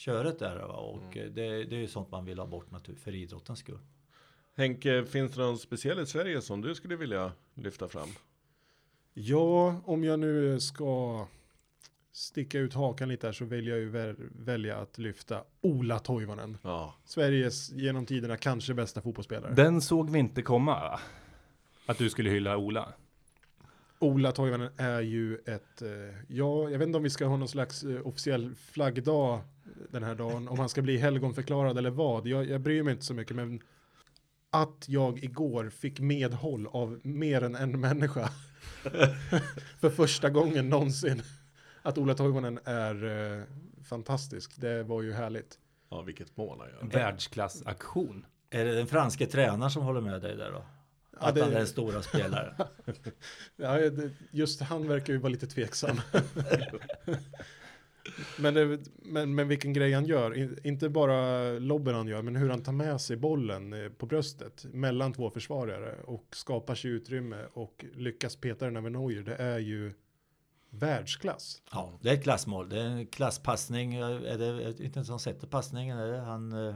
[0.00, 0.56] köret där.
[0.56, 0.74] Va?
[0.76, 3.78] Och eh, det, det är ju sånt man vill ha bort naturligtvis för idrottens skull.
[4.56, 8.08] Henke, finns det någon speciell i Sverige som du skulle vilja lyfta fram?
[9.14, 11.26] Ja, om jag nu ska
[12.12, 16.58] sticka ut hakan lite här så väljer jag ju väl- välja att lyfta Ola Toivonen.
[16.62, 19.54] Ja, Sveriges genom tiderna kanske bästa fotbollsspelare.
[19.54, 21.00] Den såg vi inte komma va?
[21.86, 22.92] Att du skulle hylla Ola.
[23.98, 25.88] Ola Toivonen är ju ett, eh,
[26.28, 29.40] ja, jag vet inte om vi ska ha någon slags eh, officiell flaggdag
[29.90, 32.26] den här dagen, om han ska bli helgonförklarad eller vad.
[32.26, 33.60] Jag, jag bryr mig inte så mycket, men
[34.50, 38.30] att jag igår fick medhåll av mer än en människa
[39.80, 41.22] för första gången någonsin.
[41.82, 43.04] Att Ola Toivonen är
[43.38, 43.42] eh,
[43.84, 45.58] fantastisk, det var ju härligt.
[45.90, 46.98] ja vilket mål han gör.
[46.98, 48.26] Världsklassaktion.
[48.50, 50.64] Är det den franske tränaren som håller med dig där då?
[51.12, 52.54] Ja, Att det- han är den stora spelaren?
[53.56, 53.78] Ja,
[54.30, 56.00] just han verkar ju vara lite tveksam.
[58.38, 62.36] men, det, men, men vilken grej han gör, In, inte bara lobben han gör, men
[62.36, 66.90] hur han tar med sig bollen eh, på bröstet mellan två försvarare och skapar sig
[66.90, 69.92] utrymme och lyckas peta den över Neuer, det är ju
[70.70, 71.62] världsklass.
[71.72, 72.68] Ja, det är ett klassmål.
[72.68, 73.94] Det är en klasspassning.
[73.94, 75.98] Är det det inte en som sätter passningen?
[75.98, 76.74] Är det han eh,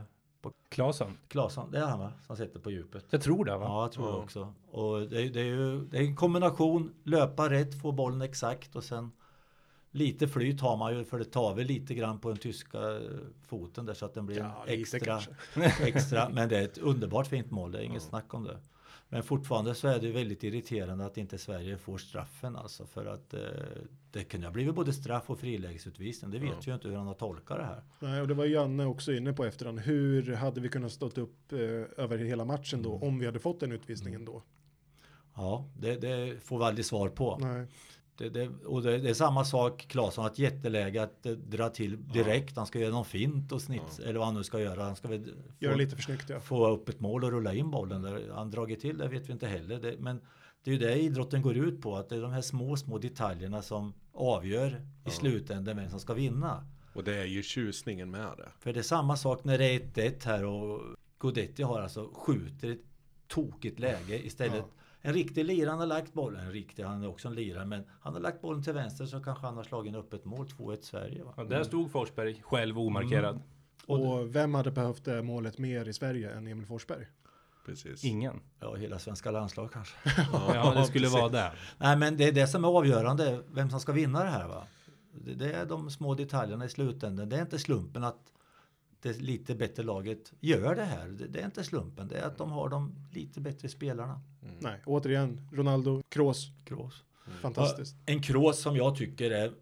[0.68, 1.18] Claesson.
[1.28, 1.70] Claesson?
[1.70, 2.12] Det är han va?
[2.26, 3.04] Som sätter på djupet.
[3.10, 3.64] Jag tror det va?
[3.64, 4.16] Ja, jag tror det Ja.
[4.22, 4.54] också.
[4.70, 6.94] Och det, är- det är ju det är en kombination.
[7.04, 9.12] Löpa rätt, få bollen exakt och sen
[9.94, 13.00] lite flyt har man ju för det tar väl lite grann på den tyska eh,
[13.46, 15.20] foten där så att den blir Ja, extra,
[15.80, 16.28] extra.
[16.32, 17.72] Men det är ett underbart fint mål.
[17.72, 18.58] Det är inget snack om det.
[19.08, 23.06] Men fortfarande så är det ju väldigt irriterande att inte Sverige får straffen alltså för
[23.06, 23.40] att eh,
[24.10, 26.30] det kunde ha blivit både straff och frilägesutvisning.
[26.30, 27.82] Det vet ju inte hur han har tolkat det här.
[27.98, 29.80] Nej, och det var Janne också inne på efterhand.
[29.80, 31.58] Hur hade vi kunnat stått upp eh,
[32.04, 34.42] över hela matchen då, om vi hade fått den utvisningen då?
[35.34, 37.38] Ja, det, det får vi aldrig svar på.
[37.40, 37.66] Nej.
[38.16, 41.68] Det, det, och det, det är samma sak, Claesson har ett jätteläge att eh, dra
[41.68, 42.56] till direkt.
[42.56, 44.84] Han ska göra någon fint och snitt, eller vad han nu ska göra.
[44.84, 45.24] Han ska väl
[45.64, 46.40] få, lite för snyggt ja.
[46.40, 48.02] få upp ett mål och rulla in bollen.
[48.02, 48.30] Där.
[48.34, 49.96] Han dragit till det vet vi inte heller.
[49.98, 50.20] Men
[50.64, 52.98] det är ju det idrotten går ut på, att det är de här små, små
[52.98, 56.66] detaljerna som avgör i slutändan vem som ska vinna.
[56.94, 58.48] Och det är ju tjusningen med det.
[58.58, 60.80] För det är samma sak när det är 1-1 här och
[61.18, 62.84] Gudetti har alltså skjuter ett
[63.28, 64.64] tokigt läge istället.
[65.06, 67.84] En riktig lirare han har lagt bollen, en riktig, han är också en lirare, men
[68.00, 70.82] han har lagt bollen till vänster så kanske han har slagit upp ett mål, 2-1
[70.82, 71.24] Sverige.
[71.24, 71.34] Va?
[71.36, 73.40] Ja, där stod Forsberg själv omarkerad.
[73.86, 77.06] Och vem hade behövt det målet mer i Sverige än Emil Forsberg?
[77.66, 78.04] Precis.
[78.04, 78.40] Ingen.
[78.60, 79.96] Ja, hela svenska landslag kanske.
[80.32, 81.52] Ja, det skulle vara det.
[81.78, 84.48] Nej, men det är det som är avgörande, vem som ska vinna det här.
[84.48, 84.66] Va?
[85.12, 87.28] Det, det är de små detaljerna i slutändan.
[87.28, 88.32] Det är inte slumpen att
[89.02, 91.08] det lite bättre laget gör det här.
[91.08, 94.20] Det, det är inte slumpen, det är att de har de lite bättre spelarna.
[94.64, 97.04] Nej, återigen, Ronaldo, Kroos, Kroos.
[97.40, 97.96] fantastiskt.
[98.06, 99.52] En Kroos som jag tycker är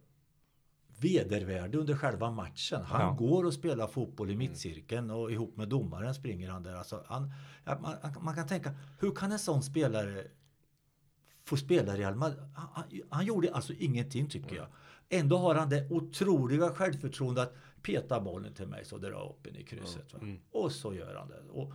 [1.01, 2.83] vedervärdig under själva matchen.
[2.85, 3.13] Han Ja.
[3.13, 6.75] går och spelar fotboll i mittcirkeln och ihop med domaren springer han där.
[6.75, 7.33] Alltså han,
[7.65, 10.25] ja, man, man kan tänka, hur kan en sån spelare
[11.45, 12.41] få spela i Real Madrid?
[12.55, 14.67] Han, han, han gjorde alltså ingenting tycker jag.
[15.09, 19.57] Ändå har han det otroliga självförtroendet att peta bollen till mig så drar upp in
[19.57, 20.13] i krysset.
[20.13, 20.19] Va?
[20.51, 21.41] Och så gör han det.
[21.51, 21.73] Och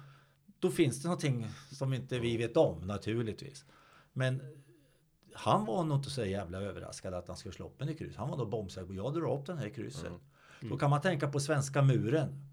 [0.68, 3.66] då finns det någonting som inte vi vet om naturligtvis.
[4.14, 4.42] Men
[5.34, 8.16] han var nog inte så jävla överraskad att han skulle slå upp en i kryss.
[8.16, 10.12] Han var nog bombsäker på jag drar upp den här krysset.
[10.62, 12.44] Då kan man tänka på svenska muren.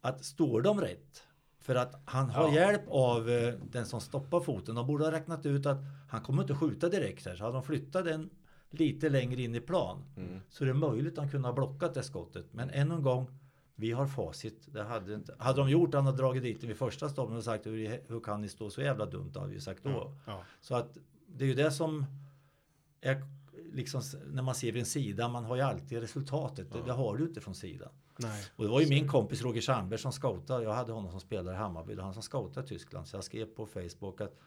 [0.00, 1.22] Att står de rätt?
[1.60, 4.74] För att han har hjälp av eh, den som stoppar foten.
[4.74, 5.78] De borde ha räknat ut att
[6.08, 7.36] han kommer inte skjuta direkt här.
[7.36, 8.30] Så hade de flyttat den
[8.70, 10.04] lite längre in i plan.
[10.50, 12.46] Så är det möjligt att han kunde ha blockat det skottet.
[12.52, 13.37] Men än en gång.
[13.80, 14.68] Vi har facit.
[14.72, 17.44] Det hade, inte, hade de gjort, han hade dragit dit den vid första stoppen och
[17.44, 19.32] sagt hur, hur kan ni stå så jävla dumt?
[19.34, 20.12] Hade vi sagt då.
[20.26, 20.42] Ja.
[20.60, 22.06] Så att det är ju det som
[23.00, 23.22] är
[23.72, 26.72] liksom när man ser vid en sida, man har ju alltid resultatet.
[26.72, 27.88] Det, det har du inte från sidan.
[28.16, 28.44] Nej.
[28.56, 30.64] Och det var ju min kompis Roger Sandberg som scoutade.
[30.64, 31.92] Jag hade honom som spelare i Hammarby.
[31.92, 33.08] Det var han som scoutade i Tyskland.
[33.08, 34.38] Så jag skrev på Facebook att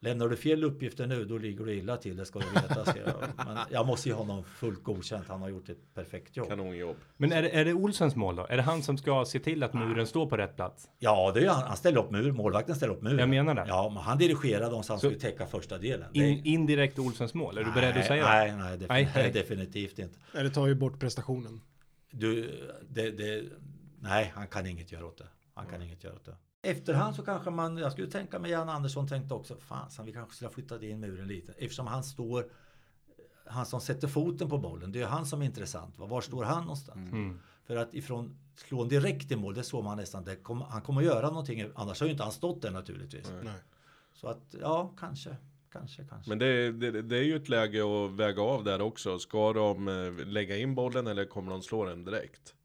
[0.00, 2.84] Lämnar du fel uppgifter nu då ligger du illa till, det ska du veta.
[3.06, 3.46] jag.
[3.46, 5.24] Men jag måste ge honom fullt godkänt.
[5.28, 6.48] Han har gjort ett perfekt jobb.
[6.48, 6.96] Kanonjobb.
[7.16, 8.46] Men är det, är det Olsens mål då?
[8.46, 10.88] Är det han som ska se till att muren står på rätt plats?
[10.98, 11.62] Ja, det är han.
[11.62, 12.32] Han ställer upp mur.
[12.32, 13.18] Målvakten ställer upp mur.
[13.18, 13.64] Jag menar det.
[13.68, 16.10] Ja, men han dirigerade dem så han Så- skulle täcka första delen.
[16.12, 17.58] In, indirekt Olsens mål?
[17.58, 18.30] Är du beredd att säga det?
[18.30, 19.32] nej, nej, defin- Nej, nej.
[19.32, 20.18] definitivt inte.
[20.34, 21.60] Nej, det tar ju bort prestationen.
[22.10, 22.50] Du,
[22.88, 23.44] det, det,
[24.00, 25.26] nej, han kan inget göra åt det.
[25.54, 26.36] Han kan inget göra åt det.
[26.66, 30.12] Efterhand så kanske man, jag skulle tänka mig Jan Andersson tänkte också, fan så vi
[30.12, 31.52] kanske skulle ha flyttat in muren lite.
[31.52, 32.46] Eftersom han står,
[33.46, 35.98] han som sätter foten på bollen, det är han som är intressant.
[35.98, 36.06] Va?
[36.06, 37.12] Var står han någonstans?
[37.12, 37.40] Mm.
[37.66, 41.00] För att ifrån slå direkt i mål, det såg man nästan, det kom, han kommer
[41.00, 43.32] att göra någonting, annars har ju inte han stått där naturligtvis.
[43.42, 43.54] Nej.
[44.14, 45.36] Så att, ja, kanske,
[45.72, 46.28] kanske, kanske.
[46.28, 49.18] Men det, det, det är ju ett läge att väga av där också.
[49.18, 52.55] Ska de eh, lägga in bollen eller kommer de slå den direkt?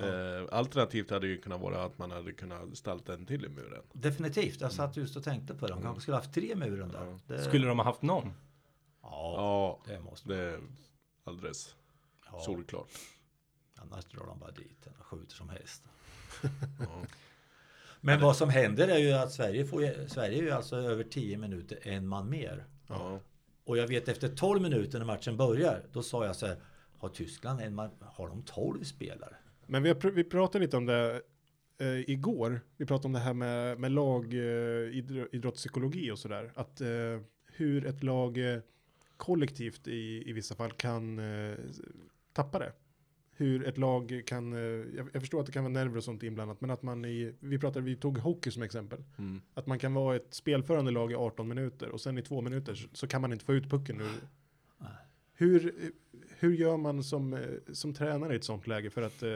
[0.00, 3.82] Eh, alternativt hade ju kunnat vara att man hade kunnat stalta en till i muren.
[3.92, 5.72] Definitivt, jag satt just och tänkte på det.
[5.72, 7.18] De kanske skulle haft tre muren där.
[7.26, 8.32] Det, Skulle de ha haft någon?
[9.02, 10.60] Ja, Ja, det måste det är
[11.24, 11.74] alldeles
[12.32, 12.40] ja.
[12.40, 12.90] solklart.
[13.76, 15.82] Annars drar de bara dit den och skjuter som häst.
[18.00, 21.38] Men vad som händer är ju att Sverige får Sverige är ju alltså över 10
[21.38, 22.64] minuter en man mer.
[22.86, 23.20] Ja.
[23.64, 26.56] Och jag vet efter 12 minuter när matchen börjar, då sa jag så här,
[26.98, 29.36] har Tyskland en man, har de 12 spelare?
[29.70, 31.22] Men vi, har, vi pratade lite om det
[31.78, 32.60] eh, igår.
[32.76, 36.52] Vi pratade om det här med, med lag, eh, idro, idrottspsykologi och sådär.
[36.54, 36.88] Att eh,
[37.46, 38.60] hur ett lag eh,
[39.16, 41.58] kollektivt i, i vissa fall kan eh,
[42.32, 42.72] tappa det.
[43.32, 44.60] Hur ett lag kan, eh,
[44.96, 47.34] jag, jag förstår att det kan vara nerver och sånt inblandat, men att man i,
[47.40, 49.04] vi pratade, vi tog hockey som exempel.
[49.18, 49.40] Mm.
[49.54, 52.74] Att man kan vara ett spelförande lag i 18 minuter och sen i två minuter
[52.74, 54.20] så, så kan man inte få ut pucken ur.
[55.34, 55.92] Hur,
[56.40, 57.40] hur gör man som, eh,
[57.72, 59.28] som tränare i ett sånt läge för att, eh,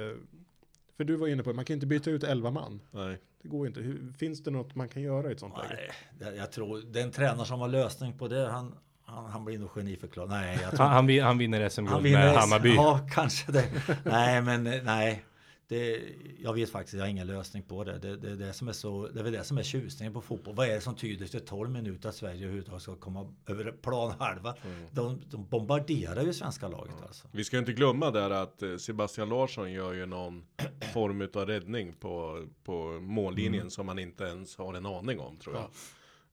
[0.96, 2.80] för du var inne på det, man kan inte byta ut 11 man.
[2.90, 3.18] Nej.
[3.42, 3.80] Det går inte.
[3.80, 5.74] Hur, finns det något man kan göra i ett sånt läge?
[5.74, 5.90] Nej,
[6.32, 9.70] det- jag tror den tränare som har lösning på det, han, han, han blir nog
[9.70, 10.30] geniförklarad.
[10.30, 12.74] Nej, jag tror Han, han, vin- han vinner SM-guld Han med vinner Hammarby.
[12.74, 13.64] Ja, kanske det.
[14.04, 15.24] Nej, men eh, nej.
[15.68, 16.03] Det,
[16.40, 17.98] jag vet faktiskt, jag har ingen lösning på det.
[17.98, 20.55] Det, det, det, som är så, det är väl det som är tjusningen på fotboll.
[20.55, 24.55] Vad är det som tyder efter 12 minuter att Sverige överhuvudtaget ska komma över planhalva?
[24.92, 27.29] De, de bombarderar ju svenska laget alltså.
[27.33, 30.44] Vi ska inte glömma där att eh, Sebastian Larsson gör ju någon
[30.94, 33.70] form av räddning på, på mållinjen Mm.
[33.70, 35.70] som man inte ens har en aning om tror jag.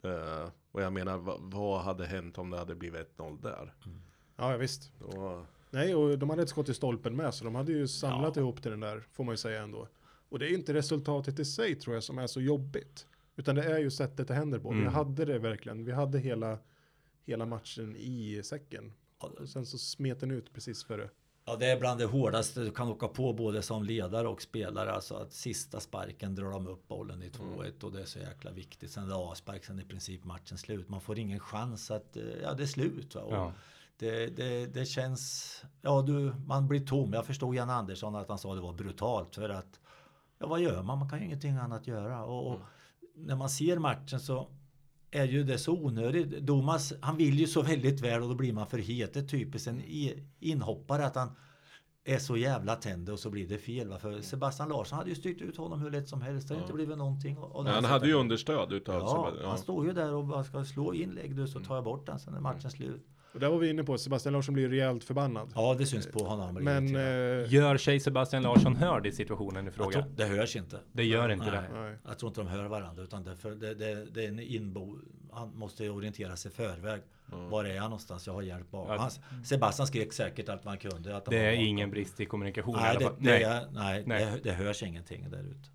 [0.03, 3.73] Eh, och jag menar, va, vad hade hänt om det hade blivit 1-0 där?
[4.35, 4.91] Ja, ja, visst.
[4.99, 8.37] Då, Nej, och de hade ett skott i stolpen med, så de hade ju samlat
[8.37, 9.87] ihop till den där, får man ju säga ändå.
[10.29, 13.07] Och det är inte resultatet i sig tror jag som är så jobbigt.
[13.35, 14.69] Utan det är ju sättet det händer på.
[14.69, 14.93] Vi Mm.
[14.93, 15.85] hade det verkligen.
[15.85, 16.57] Vi hade hela,
[17.25, 18.93] hela matchen i säcken.
[19.17, 21.09] Och sen så smet den ut precis före.
[21.45, 24.91] Ja, det är bland det hårdaste du kan åka på både som ledare och spelare.
[24.91, 28.51] Alltså att sista sparken drar de upp bollen i 2-1 och det är så jäkla
[28.51, 28.91] viktigt.
[28.91, 30.89] Sen är det avspark, sen är i princip matchen slut.
[30.89, 33.15] Man får ingen chans att, eh, ja det är slut.
[33.15, 33.21] Va?
[33.21, 33.53] Och Ja.
[34.01, 37.13] Det, det, det känns, ja du, man blir tom.
[37.13, 39.79] Jag förstod Jan Andersson att han sa det var brutalt för att,
[40.39, 40.99] ja vad gör man?
[40.99, 42.25] Man kan ju ingenting annat göra.
[42.25, 42.59] Och, och
[43.15, 44.47] när man ser matchen så
[45.11, 46.41] är ju det så onödigt.
[46.41, 49.13] Domas, han vill ju så väldigt väl och då blir man för het.
[49.13, 49.81] Det är typiskt en
[50.39, 51.31] inhoppare att han
[52.03, 53.87] är så jävla tänd och så blir det fel.
[53.89, 53.99] Va?
[53.99, 56.47] För Sebastian Larsson hade ju styrt ut honom hur lätt som helst.
[56.47, 57.37] Det hade inte blivit någonting.
[57.53, 59.45] Han hade ju understöd utav Ja, Sebastian.
[59.45, 59.57] han Ja.
[59.57, 62.33] står ju där och bara ska slå inlägg du så tar jag bort den sen
[62.33, 63.07] är matchen slut.
[63.33, 65.51] Och där var vi inne på, Sebastian Larsson blir rejält förbannad.
[65.55, 66.53] Ja, det syns på honom.
[66.55, 69.91] Men, eh, Gör sig Sebastian Larsson hörd i situationen i fråga?
[70.01, 70.79] tror, det hörs inte.
[70.91, 71.61] Det gör inte Nej.
[71.73, 71.81] det.
[71.81, 71.97] nej.
[72.07, 74.95] Jag tror inte de hör varandra utan det, för det, det, det är en inbo.
[75.31, 77.01] Han måste orientera sig i förväg.
[77.49, 78.27] Var är jag någonstans?
[78.27, 78.93] Jag har hjälp bakom.
[78.95, 79.09] Ja.
[79.29, 81.15] Han, Sebastian skrek säkert allt man kunde.
[81.17, 81.65] Att de Det är bakom.
[81.65, 83.15] ingen brist i kommunikation i Nej, alla det, fall.
[83.19, 83.43] det, Nej.
[83.43, 84.25] är, nej, Nej.
[84.25, 85.69] Det, det hörs ingenting där ute.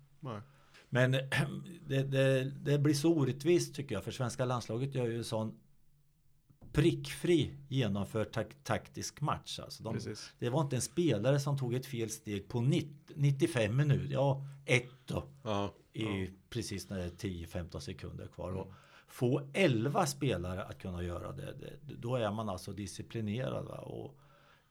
[0.89, 1.11] Men
[1.87, 4.03] det, det, det blir så orättvist tycker jag.
[4.03, 5.53] För svenska landslaget gör ju en sån
[6.73, 9.59] prickfri genomförd tak, taktisk match.
[9.59, 9.99] Alltså de,
[10.39, 14.13] det var inte en spelare som tog ett fel steg på 90, 95 minuter.
[14.13, 15.23] Ja, ett då.
[15.43, 15.73] Ja.
[15.93, 18.51] I precis när det är 10-15 sekunder kvar.
[18.51, 18.73] Och
[19.07, 23.65] få 11 spelare att kunna göra det, det då är man alltså disciplinerad.
[23.65, 23.77] Va?
[23.77, 24.17] Och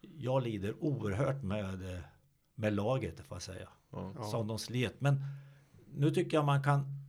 [0.00, 2.02] jag lider oerhört med,
[2.54, 3.68] med laget, får jag säga.
[3.90, 4.24] Ja.
[4.30, 5.00] Som de slet.
[5.00, 5.22] Men
[5.94, 7.05] nu tycker jag man kan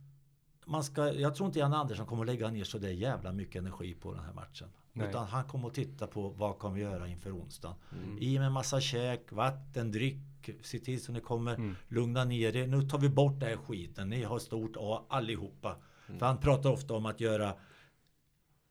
[0.68, 3.56] man ska, jag tror inte Jan Andersson kommer att lägga ner så där jävla mycket
[3.56, 4.68] energi på den här matchen.
[4.92, 5.08] Nej.
[5.08, 7.76] Utan han kommer att titta på vad kan vi göra inför onsdagen.
[8.20, 10.16] I med massa käk, vatten, dryck.
[10.62, 12.66] Se till så ni kommer lugna ner er.
[12.66, 14.08] Nu tar vi bort den här skiten.
[14.08, 15.76] Ni har stort A allihopa.
[16.06, 17.54] För han pratar ofta om att göra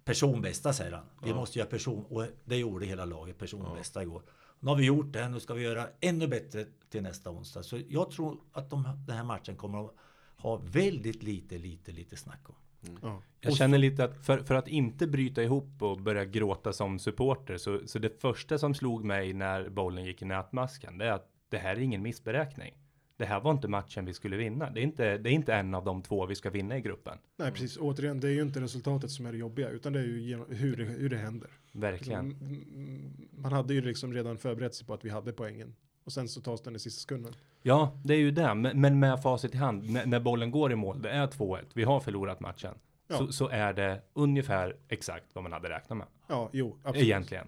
[0.04, 1.06] personbästa säger han.
[1.24, 4.24] Vi måste göra person och det gjorde hela laget personbästa igår.
[4.60, 7.64] Nu har vi gjort det, nu ska vi göra ännu bättre till nästa onsdag.
[7.64, 9.96] Så jag tror att de, den här matchen kommer att
[10.38, 12.56] ha väldigt lite, lite, lite snack om.
[13.02, 13.22] Ja.
[13.42, 17.58] Jag känner lite att för, för att inte bryta ihop och börja gråta som supporter
[17.58, 21.30] så, så det första som slog mig när bollen gick i nätmasken det är att
[21.50, 22.78] det här är ingen missberäkning.
[23.18, 24.70] Det här var inte matchen vi skulle vinna.
[24.70, 27.18] Det är inte, det är inte en av de två vi ska vinna i gruppen.
[27.38, 27.78] nej, precis.
[27.78, 30.46] Återigen, det är ju inte resultatet som är det jobbiga, utan det är ju genom,
[30.50, 31.50] hur, det, hur det händer.
[31.72, 32.32] Verkligen.
[32.32, 35.76] Mm, Man hade ju liksom redan förberett sig på att vi hade poängen.
[36.08, 37.34] Och sen så tas den i sista sekunden.
[37.62, 38.56] Ja, det är ju det.
[38.56, 41.66] Men men med facit i hand, när, när bollen går i mål, det är 2-1,
[41.74, 42.76] vi har förlorat matchen.
[43.08, 43.18] Ja.
[43.18, 46.08] Så, så är det ungefär exakt vad man hade räknat med.
[46.28, 47.04] Ja, jo, absolut.
[47.04, 47.48] Egentligen.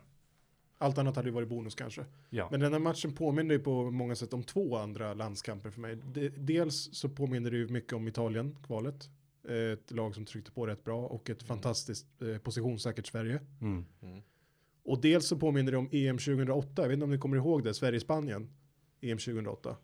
[0.78, 2.06] Allt annat hade ju varit bonus kanske.
[2.30, 2.48] Ja.
[2.52, 5.96] Men den här matchen påminner ju på många sätt om två andra landskamper för mig.
[5.96, 9.10] De, dels så påminner det ju mycket om Italien, kvalet.
[9.74, 13.40] Ett lag som tryckte på rätt bra och ett fantastiskt eh, positionssäkert Sverige.
[13.62, 13.86] Mm.
[14.90, 17.64] Och dels så påminner det om EM 2008, jag vet inte om ni kommer ihåg
[17.64, 18.50] det, Sverige-Spanien,
[19.02, 19.76] EM 2008.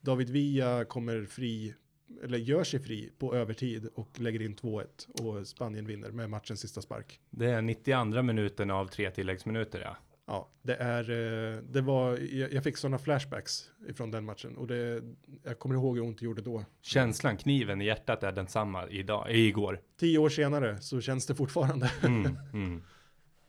[0.00, 1.74] David Villa kommer fri,
[2.22, 4.84] eller gör sig fri på övertid och lägger in 2-1
[5.22, 7.20] och Spanien vinner med matchens sista spark.
[7.30, 9.96] Det är 92 minuten av tre tilläggsminuter, ja.
[10.26, 14.66] Ja, det är, eh, det var, jag jag fick sådana flashbacks ifrån den matchen och
[14.66, 15.02] det,
[15.42, 16.64] jag kommer ihåg hur ont det gjorde då.
[16.82, 19.80] Känslan, kniven i hjärtat är densamma idag, igår.
[20.00, 21.90] Tio år senare så känns det fortfarande.
[22.02, 22.82] Mm, mm.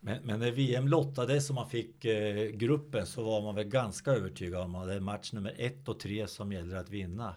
[0.05, 4.11] Men, men när VM lottades och man fick eh, gruppen så var man väl ganska
[4.11, 7.35] övertygad om att det är match nummer ett och tre som gäller att vinna.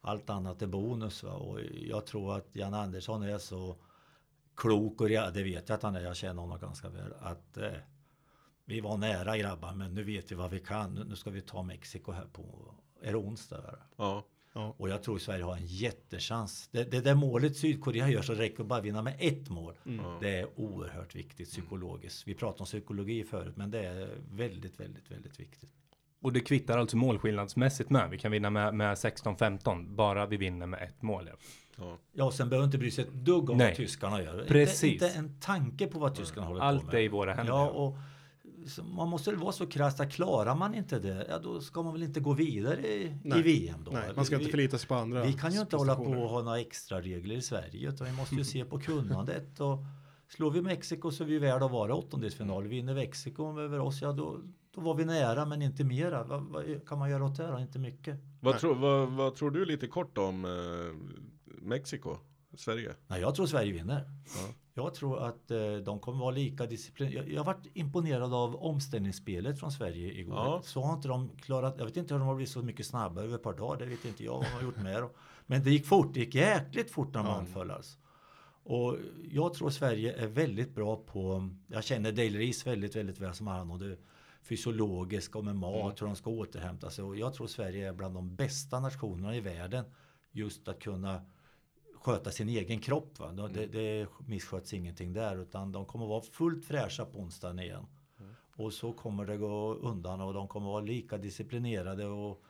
[0.00, 1.22] Allt annat är bonus.
[1.22, 1.32] Va?
[1.32, 3.76] Och jag tror att Jan Andersson är så
[4.56, 6.00] klok och det vet jag att han är.
[6.00, 7.12] Jag känner honom ganska väl.
[7.20, 7.70] Att eh,
[8.64, 10.94] vi var nära grabbar men nu vet vi vad vi kan.
[10.94, 13.60] Nu, nu ska vi ta Mexiko här på, är det onsdag?
[13.60, 13.78] Va?
[13.96, 14.24] Ja.
[14.56, 16.68] Och jag tror Sverige har en jättechans.
[16.72, 19.74] Det, det där målet Sydkorea gör så räcker det bara att vinna med ett mål.
[20.20, 22.28] Det är oerhört viktigt psykologiskt.
[22.28, 25.70] Vi pratade om psykologi förut, men det är väldigt, väldigt, väldigt viktigt.
[26.22, 28.10] Och det kvittar alltså målskillnadsmässigt med.
[28.10, 31.28] Vi kan vinna med, med 16-15, bara vi vinner med ett mål.
[31.30, 31.36] Ja.
[31.76, 31.98] ja.
[32.12, 33.66] Ja, och sen behöver inte bry sig ett dugg om Nej.
[33.66, 34.44] vad tyskarna gör.
[34.48, 34.92] Precis.
[34.92, 36.94] Inte, inte en tanke på vad tyskarna håller Allt på med.
[36.94, 37.52] är i våra händer.
[37.52, 37.96] Ja, och
[38.96, 41.92] man måste väl vara så krass att klarar man inte det, ja då ska man
[41.92, 43.38] väl inte gå vidare i, Nej.
[43.38, 43.90] i VM då.
[43.90, 45.24] Nej, man ska inte Vi- förlita sig på andra.
[45.24, 48.12] Vi kan ju inte hålla på och ha några extra regler i Sverige utan vi
[48.12, 49.60] måste ju se på kunnandet.
[49.60, 49.78] Och
[50.28, 52.66] slår vi Mexiko så är vi värda att vara åttondelsfinal.
[52.68, 54.40] Vinner Mexiko över oss, ja då,
[54.74, 56.24] då var vi nära men inte mera.
[56.24, 57.58] Vad, vad kan man göra åt det då?
[57.58, 58.16] Inte mycket.
[58.40, 60.50] Vad, tror- vad, vad tror du lite kort om eh,
[61.44, 62.16] Mexiko?
[62.56, 62.94] Sverige?
[63.06, 64.10] Nej, jag tror Sverige vinner.
[64.26, 64.48] Ja.
[64.74, 67.28] Jag tror att eh, de kommer vara lika disciplinerade.
[67.28, 70.34] Jag, jag varit imponerad av omställningsspelet från Sverige igår.
[70.36, 70.60] Ja.
[70.64, 71.74] Så har inte de klarat.
[71.78, 73.78] Jag vet inte hur de har blivit så mycket snabbare över ett par dagar.
[73.78, 75.10] Det vet inte jag vad de har gjort med dem.
[75.46, 76.14] Men det gick fort.
[76.14, 77.34] Det gick jäkligt fort när de Ja.
[77.38, 77.98] anföll alltså.
[78.68, 78.96] Och
[79.30, 81.48] jag tror Sverige är väldigt bra på.
[81.66, 83.96] Jag känner Dale Reese väldigt, väldigt väl som han och det
[84.42, 87.04] fysiologiska och med mat, hur de ska återhämta sig.
[87.04, 89.84] Och jag tror Sverige är bland de bästa nationerna i världen
[90.32, 91.20] just att kunna
[92.06, 93.18] sköta sin egen kropp.
[93.18, 93.32] Va?
[93.32, 97.86] Det, det, det missköts ingenting där utan de kommer vara fullt fräscha på onsdagen igen.
[98.56, 102.42] Och så kommer det gå undan och de kommer vara lika disciplinerade och,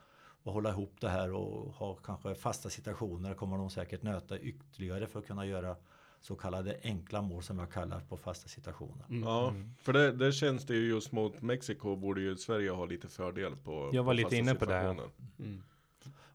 [0.43, 5.07] och hålla ihop det här och ha kanske fasta situationer kommer de säkert nöta ytterligare
[5.07, 5.77] för att kunna göra
[6.21, 9.07] så kallade enkla mål som jag kallar på fasta situationer.
[9.09, 13.09] Ja, för det, det känns det ju just mot Mexiko borde ju Sverige ha lite
[13.09, 13.91] fördel på.
[13.93, 14.81] Jag var på lite inne på det.
[14.81, 15.09] situationer.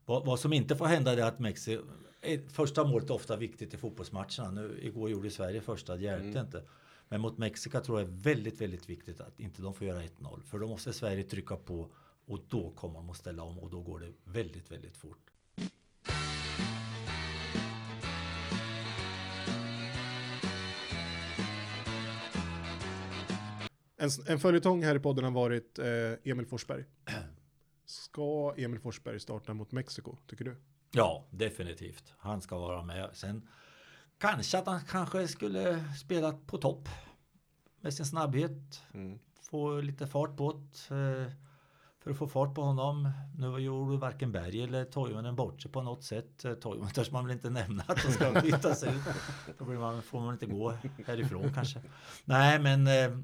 [0.06, 1.84] Vad, vad som inte får hända är att Mexiko...
[2.50, 4.52] Första målet är ofta viktigt i fotbollsmatcherna.
[4.52, 6.64] Nu, igår gjorde Sverige första, det hjälpte inte.
[7.10, 10.44] Men mot Mexiko tror jag är väldigt, väldigt viktigt att inte de får göra 1-0.
[10.44, 11.92] För då måste Sverige trycka på
[12.26, 15.32] och då kommer de att ställa om och då går det väldigt, väldigt fort.
[23.98, 25.86] En, en följetong här i podden har varit eh,
[26.32, 26.86] Emil Forsberg.
[27.86, 30.56] Ska Emil Forsberg starta mot Mexiko, tycker du?
[30.92, 32.14] Ja, definitivt.
[32.18, 33.10] Han ska vara med.
[33.14, 33.48] Sen
[34.18, 36.90] kanske att han kanske skulle spela på topp
[37.82, 38.82] med sin snabbhet.
[38.94, 39.20] Mm.
[39.42, 40.52] Få lite fart på
[40.90, 40.96] det.
[40.96, 41.32] eh,
[42.00, 43.10] För att få fart på honom.
[43.38, 46.46] Nu gjorde varken Berg eller Toivonen bort sig på något sätt.
[46.46, 49.02] Eh, Toivonen törs man väl inte nämna att de ska bytas ut.
[49.58, 50.74] Då blir man, får man inte gå
[51.06, 51.82] härifrån kanske.
[52.26, 53.18] Nej, men eh,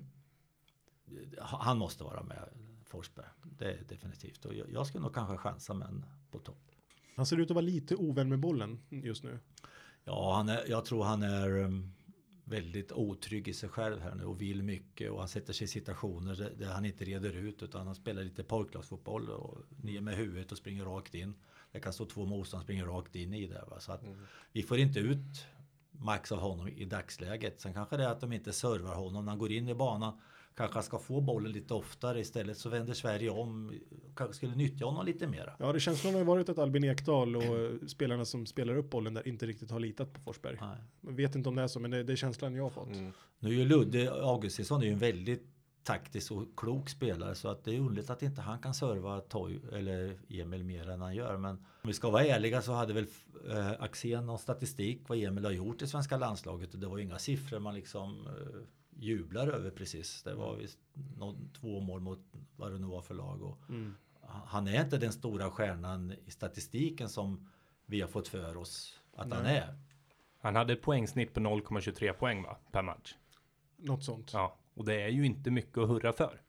[1.40, 2.50] han måste vara med,
[2.86, 3.26] Forsberg.
[3.44, 4.46] Det är definitivt.
[4.46, 6.72] Och jag, jag skulle nog kanske chansa, men på topp.
[7.18, 9.40] Han ser ut att vara lite ovän med bollen just nu.
[10.04, 11.94] Ja, han är, jag tror han är um,
[12.44, 15.68] väldigt otrygg i sig själv här nu och vill mycket och han sätter sig i
[15.68, 20.52] situationer där, han inte reder ut utan han spelar lite pojklagsfotboll och ner med huvudet
[20.52, 21.34] och springer rakt in.
[21.72, 23.64] Det kan stå två motståndare springer rakt in i det.
[23.70, 23.80] Va?
[23.80, 24.04] Så att
[24.52, 25.46] vi får inte ut
[25.92, 27.62] max av honom i dagsläget.
[27.62, 30.22] Sen kanske det är att de inte servar honom när han går in i banan.
[30.58, 33.74] Kanske han ska få bollen lite oftare istället så vänder Sverige om.
[34.16, 35.54] Kanske skulle nyttja honom lite mera.
[35.60, 38.90] Ja, det känns som det har varit att Albin Ekdal och spelarna som spelar upp
[38.90, 40.58] bollen där inte riktigt har litat på Forsberg.
[40.62, 40.78] Nej.
[41.02, 42.88] Jag vet inte om det är så, men det, det är känslan jag har fått.
[42.88, 43.12] Mm.
[43.40, 45.44] Nu är ju Ludde Augustinsson är ju en väldigt
[45.84, 49.60] taktisk och klok spelare så att det är underligt att inte han kan serva Toy
[49.74, 51.38] eller Emil mer än han gör.
[51.38, 53.08] Men om vi ska vara ärliga så hade väl
[53.50, 57.04] eh, Axén någon statistik vad Emil har gjort i svenska landslaget och det var ju
[57.04, 58.62] inga siffror man liksom eh,
[59.00, 60.24] jublar över precis.
[60.24, 60.80] Det var visst
[61.18, 62.20] någon, två mål mot
[62.56, 63.96] vad det nu var för lag och Mm.
[64.22, 67.50] han är inte den stora stjärnan i statistiken som
[67.86, 69.58] vi har fått för oss att han Nej.
[69.58, 69.80] är.
[70.40, 72.58] Han hade ett poängsnitt på 0,23 poäng va?
[72.72, 73.16] Per match.
[73.78, 74.34] Något sånt.
[74.34, 76.42] Ja, och det är ju inte mycket att hurra för.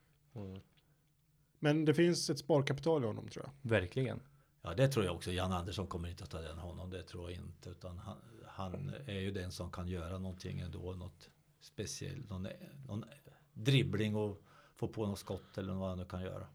[1.59, 3.70] Men det finns ett sparkapital i honom tror jag.
[3.70, 4.20] Verkligen.
[4.62, 5.32] Ja, det tror jag också.
[5.32, 6.90] Jan Andersson kommer inte att ta den honom.
[6.90, 7.70] Det tror jag inte.
[7.70, 10.92] Utan han, han är ju den som kan göra någonting ändå.
[10.92, 11.30] Något
[11.61, 12.31] speciellt.
[12.31, 12.49] Någon,
[12.87, 13.05] någon
[13.53, 14.43] dribbling och
[14.77, 16.47] få på något skott eller vad han nu kan göra.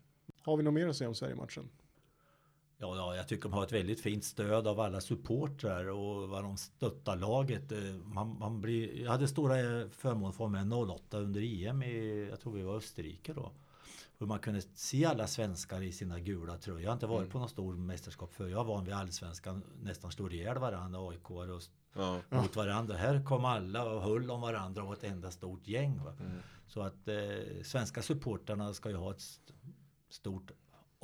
[0.41, 1.69] Har vi något mer att säga om Sverige-matchen?
[2.77, 6.43] Ja, ja, jag tycker de har ett väldigt fint stöd av alla supportrar och vad
[6.43, 7.71] de stöttar laget.
[7.71, 11.83] Eh, Man, man blir, jag hade stora eh, förmånen att få med 08 under EM
[11.83, 13.51] i, jag tror vi var Österrike då.
[14.23, 16.81] Hur man kunde se alla svenskar i sina gula tröjor.
[16.81, 20.11] Jag har inte varit på någon stor mästerskap för Jag var van vid allsvenskan, nästan
[20.11, 21.61] slog ihjäl varandra, AIK och
[21.95, 22.21] Ja.
[22.29, 22.95] mot varandra.
[22.95, 26.03] Här kom alla och höll om varandra och var ett enda stort gäng.
[26.03, 26.13] Va?
[26.67, 29.53] Så att eh, svenska supporterna ska ju ha ett st-
[30.09, 30.51] stort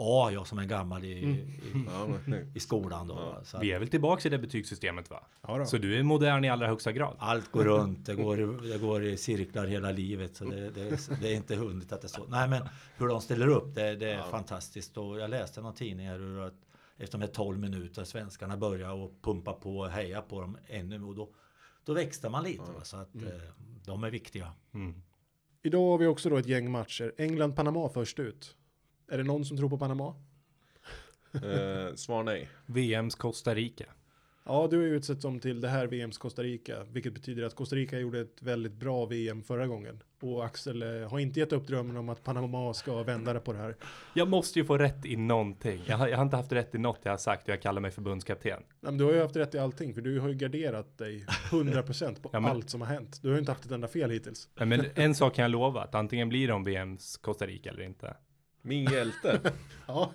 [0.01, 1.45] A, jag som är gammal i, i,
[1.87, 3.13] Ja, men- i skolan då.
[3.13, 3.43] va.
[3.43, 5.27] Så att Vi är väl tillbaka i det betygssystemet va?
[5.41, 5.65] Ja då.
[5.65, 7.15] Så du är modern i allra högsta grad.
[7.19, 8.37] allt går runt, det går,
[8.71, 10.35] det går i cirklar hela livet.
[10.35, 12.25] Så det, det, det är inte hundigt att det är så.
[12.27, 12.61] Nej men
[12.97, 14.97] hur de ställer upp, det, det är fantastiskt.
[14.97, 16.53] Och jag läste någon tidning här hur att
[16.97, 21.03] efter de här 12 minuter svenskarna börjar och pumpa på och heja på dem ännu.
[21.03, 21.29] Och då,
[21.83, 22.71] då växte man lite.
[22.71, 22.83] Va?
[22.83, 23.21] Så att eh,
[23.85, 24.51] de är viktiga.
[24.73, 25.01] Mm.
[25.63, 27.13] Idag har vi också då ett gäng matcher.
[27.17, 28.55] England-Panama först ut.
[29.11, 30.15] Är det någon som tror på Panama?
[31.33, 32.49] Eh, svar nej.
[32.65, 33.85] VMs Costa Rica.
[34.43, 37.55] Ja, du är ju utsett som till det här VMs Costa Rica, vilket betyder att
[37.55, 40.03] Costa Rica gjorde ett väldigt bra VM förra gången.
[40.21, 43.53] Och Axel eh, har inte gett upp drömmen om att Panama ska vända det på
[43.53, 43.75] det här.
[44.13, 45.81] Jag måste ju få rätt i någonting.
[45.85, 47.81] Jag har, jag har inte haft rätt i något jag har sagt och jag kallar
[47.81, 48.59] mig förbundskapten.
[48.59, 51.25] Nej, men du har ju haft rätt i allting, för du har ju garderat dig
[51.51, 53.19] 100% på Ja, men- allt som har hänt.
[53.21, 54.49] Du har ju inte haft ett enda fel hittills.
[54.55, 57.83] Nej, Men en sak kan jag lova, att antingen blir de VMs Costa Rica eller
[57.83, 58.15] inte.
[58.69, 59.39] Min hjälte.
[59.87, 60.11] Ja,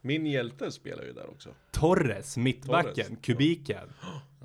[0.00, 1.48] Min hjälte spelar ju där också.
[1.70, 3.10] Torres, mittbacken, Torres.
[3.22, 3.88] kubiken.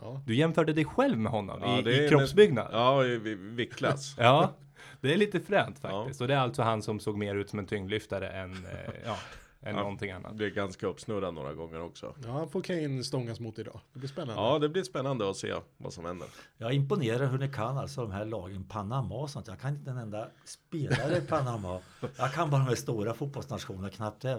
[0.01, 0.21] ja.
[0.25, 2.67] Du jämförde dig själv med honom Ja, i, i kroppsbyggnad.
[2.71, 4.15] Ja, i vi- viktklass.
[4.19, 4.53] Ja,
[5.01, 5.89] det är lite fränt Ja.
[5.89, 6.21] faktiskt.
[6.21, 9.17] Och det är alltså han som såg mer ut som en tyngdlyftare än, eh, ja,
[9.63, 9.81] än Ja.
[9.81, 10.33] någonting annat.
[10.35, 12.15] Blir ganska uppsnurrad några gånger också.
[12.25, 13.79] ja han får Kane stångas mot idag.
[13.93, 14.41] Det blir spännande.
[14.41, 16.27] Ja, det blir spännande att se vad som händer.
[16.57, 19.47] Jag imponerar hur ni kan alltså de här lagen Panama och sånt.
[19.47, 21.79] Jag kan inte en enda spelare i Panama.
[22.17, 24.29] Jag kan bara de här stora fotbollsnationerna knappt det.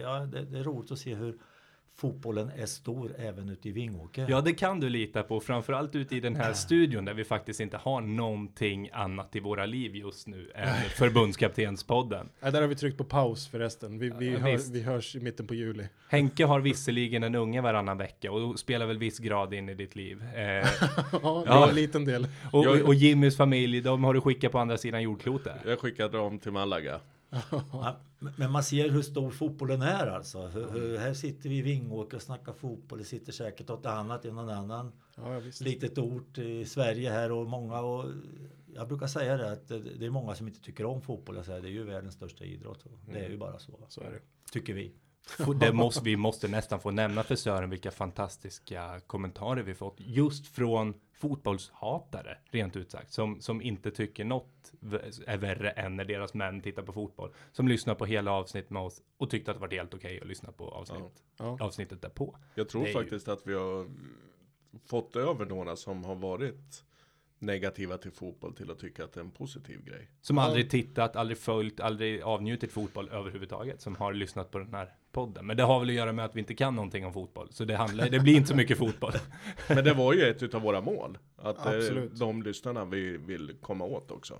[0.00, 1.38] Ja, det, det är roligt att se hur
[1.96, 4.26] fotbollen är stor även ute i Vingåker.
[4.28, 5.40] Ja, det kan du lita på.
[5.40, 9.66] Framförallt ute i den här studion där vi faktiskt inte har någonting annat i våra
[9.66, 12.28] liv just nu än förbundskaptenspodden.
[12.40, 13.98] Ja, där har vi tryckt på paus förresten.
[13.98, 15.84] Vi, vi, Ja, hör, vi hörs i mitten på juli.
[16.08, 19.96] Henke har visserligen en unge varannan vecka och spelar väl viss grad in i ditt
[19.96, 20.22] liv.
[20.34, 20.42] Eh,
[21.12, 21.68] ja, Ja.
[21.68, 22.26] en liten del.
[22.52, 25.56] och, och Jimmys familj, de har du skickat på andra sidan jordklotet.
[25.66, 27.00] Jag skickade dem till Malaga.
[27.72, 27.96] Ja,
[28.36, 30.46] men man ser hur stor fotbollen är alltså.
[30.46, 32.98] Hur, hur, här sitter vi i Vingåker och snackar fotboll.
[32.98, 37.46] Det sitter säkert något annat i någon annan Ja, litet ort i Sverige här och
[37.46, 38.10] många och
[38.74, 41.36] jag brukar säga det att det, är många som inte tycker om fotboll.
[41.36, 42.84] Jag säger det är ju världens största idrott.
[43.12, 43.78] Det är ju bara så.
[43.88, 44.20] Så är det.
[44.52, 44.92] Tycker vi.
[45.60, 50.46] Det måste, vi måste nästan få nämna för Sören vilka fantastiska kommentarer vi fått just
[50.46, 54.72] från fotbollshatare, rent ut sagt, som, som inte tycker något
[55.26, 58.82] är värre än när deras män tittar på fotboll, som lyssnar på hela avsnitt med
[58.82, 61.56] oss och tyckte att det var helt okej att lyssna på avsnitt, Ja.
[61.60, 62.36] avsnittet därpå.
[62.54, 63.86] Jag tror är ju- faktiskt att vi har
[64.86, 66.84] fått över några som har varit
[67.42, 70.10] negativa till fotboll till att tycka att det är en positiv grej.
[70.20, 74.94] Som aldrig tittat, aldrig följt, aldrig avnjutit fotboll överhuvudtaget, som har lyssnat på den här
[75.12, 75.46] podden.
[75.46, 77.64] Men det har väl att göra med att vi inte kan någonting om fotboll, så
[77.64, 79.12] det handlar, det blir inte så mycket fotboll.
[79.68, 81.18] Men det var ju ett utav våra mål.
[81.36, 82.18] Att eh, Absolut.
[82.18, 84.38] de lyssnarna vi vill komma åt också.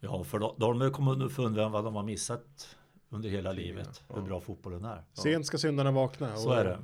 [0.00, 2.76] Ja, för då, då har de kommit underfund med vad de har missat
[3.08, 4.02] under hela livet.
[4.08, 4.22] Hur ja.
[4.22, 5.04] bra fotbollen är.
[5.12, 6.36] Sent ska syndarna vakna.
[6.36, 6.78] Så är det.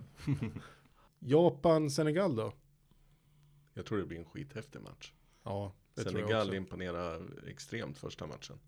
[1.18, 2.52] Japan-Senegal då?
[3.74, 5.12] Jag tror det blir en skithäftig match.
[5.42, 6.54] Ja, det tror jag Senegal också.
[6.54, 8.58] imponerar extremt första matchen.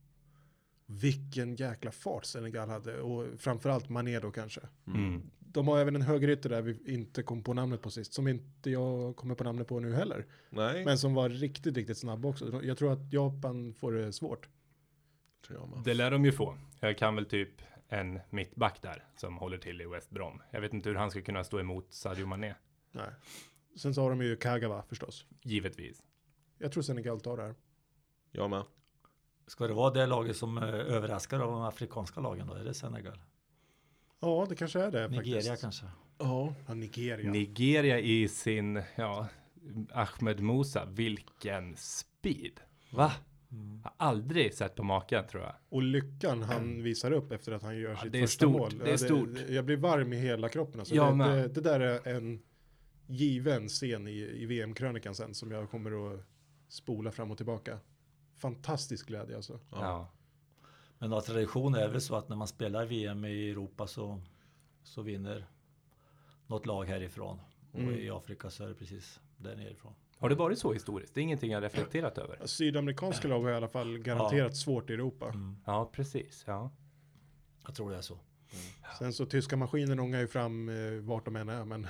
[0.86, 4.60] Vilken jäkla fart Senegal hade och framförallt Mané då kanske.
[4.86, 5.30] Mm.
[5.38, 8.70] De har även en högerytter där vi inte kom på namnet på sist, som inte
[8.70, 10.26] jag kommer på namnet på nu heller.
[10.50, 12.60] Nej, Men som var riktigt, riktigt snabb också.
[12.64, 14.48] Jag tror att Japan får det svårt.
[15.46, 15.84] tror jag med.
[15.84, 16.58] Det lär de ju få.
[16.80, 20.42] Jag kan väl typ en mittback där som håller till i West Brom.
[20.50, 22.54] Jag vet inte hur han ska kunna stå emot Sadio Mané.
[22.92, 23.10] Nej.
[23.76, 25.26] Sen så har de ju Kagawa förstås.
[25.42, 26.02] Givetvis.
[26.64, 27.54] Jag tror Senegal tar det här.
[28.32, 28.64] Jag med.
[29.46, 32.54] Ska det vara det laget som eh, överraskar av de afrikanska lagen då?
[32.54, 33.18] Är det Senegal?
[34.20, 35.60] Ja, det kanske är det Nigeria faktiskt.
[35.60, 35.86] kanske?
[36.18, 37.30] Ja, ja Nigeria.
[37.30, 39.28] Nigeria i sin, ja,
[39.92, 42.60] Ahmed Musa, vilken speed.
[42.90, 43.12] Va?
[43.82, 45.54] Har aldrig sett på maken tror jag.
[45.68, 48.58] Och lyckan han visar upp efter att han gör Ja, sitt det är första stort,
[48.58, 48.78] mål.
[48.84, 49.28] det är stort.
[49.48, 50.80] jag blir varm i hela kroppen.
[50.80, 52.42] Alltså Jag det, det, det där är en
[53.06, 56.20] given scen i, i VM-krönikan sen som jag kommer att
[56.74, 57.78] spola fram och tillbaka.
[58.36, 59.60] Fantastisk glädje alltså.
[59.70, 60.08] Ja.
[60.98, 64.20] Men av tradition är det väl så att när man spelar VM i Europa så,
[64.82, 65.46] så vinner
[66.46, 67.40] något lag härifrån.
[67.72, 67.94] Och Mm.
[67.94, 69.94] i Afrika så är det precis där nerifrån.
[70.18, 71.14] Har det varit så historiskt?
[71.14, 72.46] Det är ingenting jag reflekterat över.
[72.46, 75.28] Sydamerikanska lag har i alla fall garanterat svårt i Europa.
[75.28, 75.56] Mm.
[75.64, 76.44] Ja, precis.
[76.46, 76.70] Ja.
[77.66, 78.18] Jag tror det är så.
[78.98, 81.64] Sen så tyska maskiner ångar ju fram eh, vart de än är.
[81.64, 81.86] Men,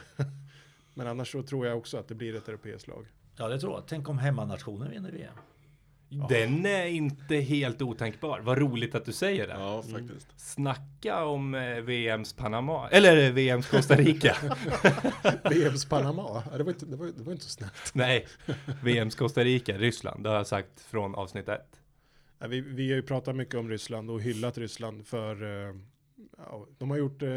[0.95, 3.07] men annars så tror jag också att det blir ett europeiskt lag.
[3.37, 3.87] Ja, det tror jag.
[3.87, 5.35] Tänk om hemmanationen vinner VM.
[6.29, 8.41] Den är inte helt otänkbar.
[8.41, 9.53] Vad roligt att du säger det.
[9.53, 10.27] Ja, faktiskt.
[10.37, 14.37] Snacka om eh, VMs Panama, eller eh, VMs Costa Rica.
[15.51, 17.95] VMs Panama, det, var inte, det, var, det var inte så snällt.
[17.95, 18.27] Nej,
[18.83, 20.23] VMs Costa Rica, Ryssland.
[20.23, 21.81] Det har jag sagt från avsnitt ett.
[22.39, 25.75] Ja, vi, vi har ju pratat mycket om Ryssland och hyllat Ryssland för eh,
[26.37, 27.29] ja, de har gjort eh,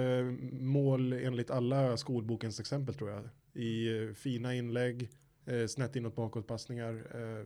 [0.51, 3.29] mål enligt alla skolbokens exempel tror jag.
[3.53, 5.09] I eh, fina inlägg,
[5.47, 6.93] eh, snett inåt bakåtpassningar.
[6.93, 7.45] Eh,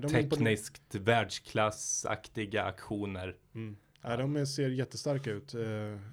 [0.00, 3.36] de imponer- Tekniskt världsklassaktiga aktioner.
[3.54, 3.76] Mm.
[4.02, 5.54] Ja, de ser jättestarka ut.
[5.54, 5.60] Eh,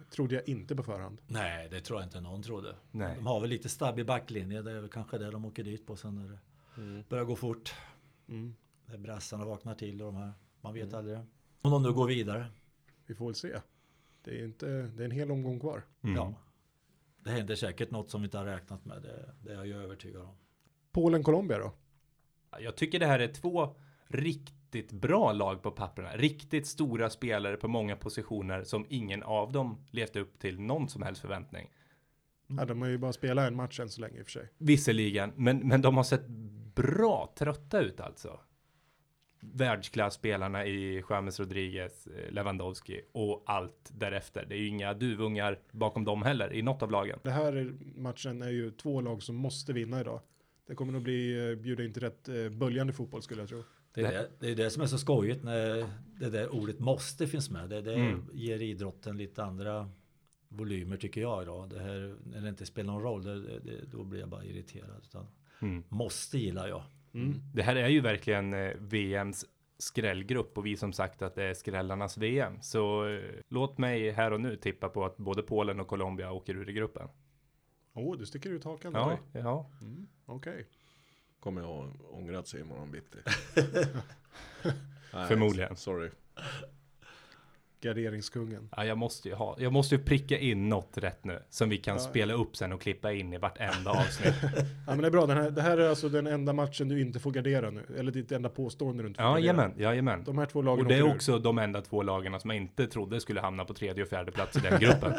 [0.10, 1.22] trodde jag inte på förhand.
[1.28, 2.76] Nej, det tror jag inte någon trodde.
[2.92, 3.16] Nej.
[3.16, 4.62] De har väl lite stabbig backlinje.
[4.62, 7.74] Det är väl kanske det de åker dit på sen när det börjar gå fort.
[8.28, 8.56] Mm.
[8.86, 10.32] När brassarna vaknar till och de här.
[10.62, 11.18] Man vet aldrig.
[11.62, 12.46] Om de nu går vidare.
[13.06, 13.58] Vi får väl se.
[14.24, 15.84] Det är, inte, det är en hel omgång kvar.
[16.02, 16.16] Mm.
[16.16, 16.34] Ja.
[17.20, 19.02] Det händer säkert något som vi inte har räknat med.
[19.02, 20.36] Det, det är jag ju övertygad om.
[20.94, 21.74] Polen-Colombia då?
[22.60, 23.76] Jag tycker det här är två
[24.08, 26.10] riktigt bra lag på papperna.
[26.16, 31.02] Riktigt stora spelare på många positioner som ingen av dem levt upp till någon som
[31.02, 31.70] helst förväntning.
[32.48, 34.50] Ja, de har ju bara spelat en match än så länge i och för sig.
[34.58, 36.28] Visserligen, men, men de har sett
[36.76, 38.40] bra trötta ut alltså.
[39.40, 44.46] Världsklassspelarna i James Rodriguez, eh, Lewandowski och allt därefter.
[44.50, 47.20] Det är ju inga duvungar bakom dem heller i något av lagen.
[47.24, 50.22] Det här är- matchen är ju två lag som måste vinna idag.
[50.68, 53.64] Det kommer nog bli eh, bjuda in till rätt eh, böljande fotboll skulle jag tro.
[53.94, 55.86] Det är det, det är det som är så skojigt när
[56.20, 57.70] det där ordet måste finns med.
[57.70, 58.26] Det, det Mm.
[58.34, 59.90] ger idrotten lite andra
[60.50, 61.70] volymer tycker jag idag.
[61.70, 65.02] Det här, när det inte spelar någon roll, det, det, då blir jag bara irriterad.
[65.04, 65.28] Utan
[65.62, 65.84] Mm.
[65.90, 66.84] måste gillar jag.
[67.54, 69.46] Det här är ju verkligen eh, VMs
[69.78, 72.62] skrällgrupp och vi som sagt att det är skrällarnas VM.
[72.62, 73.04] Så
[73.50, 76.74] låt mig här och nu tippa på att både Polen och Colombia åker ur i
[76.74, 77.08] gruppen.
[77.94, 79.42] Åh, oh, du sticker ut hakan Ja, där.
[79.42, 79.70] ja.
[79.82, 80.68] Mm, Okej.
[81.40, 83.18] Kommer jag ångrat sig imorgon bitti.
[85.14, 85.76] Nej, Förmodligen.
[85.76, 86.10] Sorry.
[87.84, 88.70] Garderingskungen.
[88.78, 89.56] ja, jag måste ju ha.
[89.60, 92.00] Jag måste ju pricka in något rätt nu som vi kan Ja.
[92.00, 94.34] spela upp sen och klippa in i vartenda avsnitt.
[94.88, 95.26] Ja, men det är bra.
[95.26, 97.86] Den här, det här är alltså den enda matchen du inte får gardera nu.
[97.98, 99.46] Eller ditt enda påstående du inte får Ja, gardera.
[99.46, 100.24] jajamän, jajamän.
[100.24, 101.16] De här två lagen Och det är åker ur.
[101.16, 104.32] också de enda två lagen som jag inte trodde skulle hamna på tredje och fjärde
[104.32, 105.14] plats i den gruppen.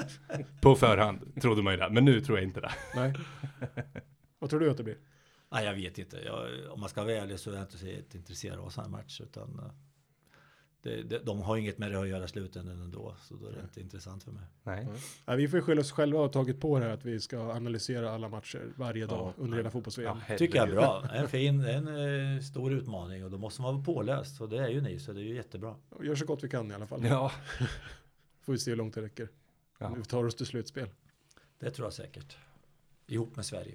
[0.60, 2.70] på förhand trodde man ju det, men nu tror jag inte det.
[2.96, 3.12] Nej.
[4.38, 4.96] Vad tror du att det blir?
[5.52, 6.16] Nej, jag vet inte.
[6.24, 7.86] Jag, om man ska vara ärlig så är jag inte så
[8.16, 9.20] intresserad av sådana match.
[9.20, 9.70] Utan eh,
[10.84, 13.14] det, det, de har inget med det att göra i slutändan ändå.
[13.22, 14.42] Så då är det inte intressant för mig.
[14.62, 14.88] Nej.
[15.26, 17.38] Ja, vi får ju skylla oss själva och tagit på det här att vi ska
[17.52, 19.42] analysera alla matcher varje dag Ja.
[19.42, 20.18] under hela fotbolls-VM.
[20.28, 21.08] Ja, Tycker jag är bra.
[21.14, 21.88] En fin, en
[22.36, 24.40] eh, stor utmaning och då måste man vara påläst.
[24.40, 25.76] Och det är ju ni, så det är ju jättebra.
[25.88, 27.04] Och Gör så gott vi kan i alla fall.
[27.06, 27.32] Ja.
[28.42, 29.28] Får vi se hur långt det räcker.
[29.78, 29.94] Ja.
[29.96, 30.88] Vi tar oss till slutspel.
[31.58, 32.36] Det tror jag säkert.
[33.06, 33.74] Ihop med Sverige.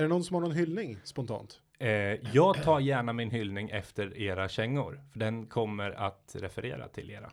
[0.00, 1.60] Är det någon som har någon hyllning spontant?
[1.78, 1.88] Eh,
[2.34, 7.30] jag tar gärna min hyllning efter era kängor, för den kommer att referera till era.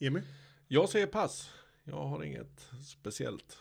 [0.00, 0.22] Emil?
[0.68, 1.50] Jag säger pass.
[1.84, 3.58] Jag har inget speciellt.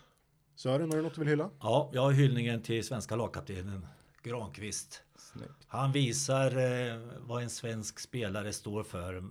[0.55, 1.49] Sören, har du något du vill hylla?
[1.59, 3.87] Ja, jag har hyllningen till svenska lagkaptenen
[4.23, 5.03] Granqvist.
[5.15, 5.65] Snyggt.
[5.67, 9.23] Han visar eh, vad en svensk spelare står för.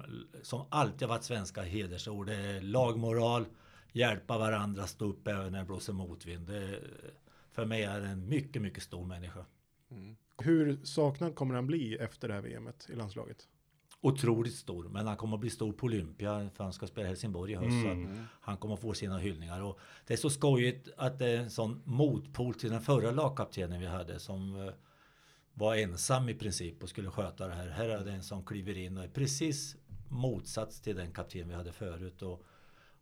[0.42, 2.26] Som alltid har varit svenska hedersord.
[2.26, 3.46] Det är lagmoral,
[3.92, 6.46] hjälpa varandra, stå upp även när det blåser motvind.
[6.46, 6.80] Det,
[7.54, 9.44] för mig är en mycket, mycket stor människa.
[10.38, 13.48] Hur saknad kommer han bli efter det här VMet i landslaget?
[14.00, 17.52] Otroligt stor, men han kommer att bli stor på Olympia för han ska spela Helsingborg
[17.52, 17.86] i höst.
[17.86, 19.62] Att han kommer att få sina hyllningar.
[19.62, 23.80] Och det är så skojigt att det är en sån motpol till den förra lagkaptenen
[23.80, 24.74] vi hade som eh,
[25.54, 27.68] var ensam i princip och skulle sköta det här.
[27.68, 29.76] Här är det en som kliver in och är precis
[30.08, 32.22] motsats till den kapten vi hade förut.
[32.22, 32.46] Och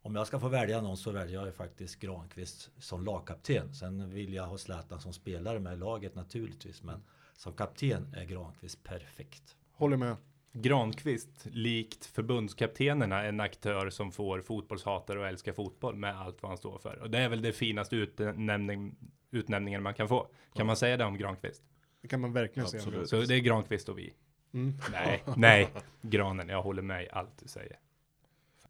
[0.03, 3.75] om jag ska få välja någon så väljer jag faktiskt Granqvist som lagkapten.
[3.75, 6.83] Sen vill jag ha Zlatan som spelare med laget naturligtvis.
[6.83, 7.03] Men
[7.37, 9.57] som kapten är Granqvist perfekt.
[9.73, 10.17] Håller med.
[10.53, 16.59] Granqvist, likt förbundskaptenerna, en aktör som får fotbollshatare att älska fotboll med allt vad han
[16.59, 16.99] står för.
[17.03, 18.97] Och det är väl det finaste utnämning,
[19.31, 20.29] utnämningen man kan få.
[20.55, 21.63] Kan man säga det om Granqvist?
[22.01, 23.09] Det kan man verkligen Absolut.
[23.09, 23.23] säga.
[23.23, 24.15] Så det är Granqvist och vi.
[24.55, 24.75] Mm.
[24.93, 25.69] Nej, nej,
[26.03, 27.79] Granen, jag håller med i allt du säger.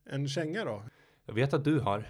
[0.05, 0.83] En känga då?
[1.27, 2.07] Jag vet att du har.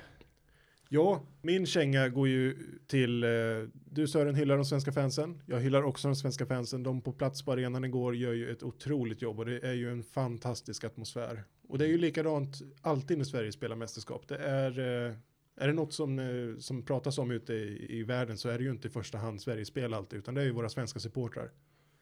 [0.94, 2.56] Ja, min känga går ju
[2.86, 3.30] till, eh,
[3.72, 5.42] du Sören hyllar de svenska fansen.
[5.46, 6.82] Jag hyllar också de svenska fansen.
[6.82, 9.90] De på plats på arenan igår gör ju ett otroligt jobb och det är ju
[9.90, 11.44] en fantastisk atmosfär.
[11.68, 14.28] Och det är ju likadant alltid när Sverige spelar mästerskap.
[14.28, 15.14] Det är, eh,
[15.56, 18.64] är det något som, eh, som pratas om ute i, i världen så är det
[18.64, 21.50] ju inte i första hand Sverige spel alltid, utan det är ju våra svenska supportrar.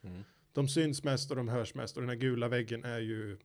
[0.02, 0.22] Mm.
[0.52, 3.38] De syns mest och de hörs mest och den här gula väggen är ju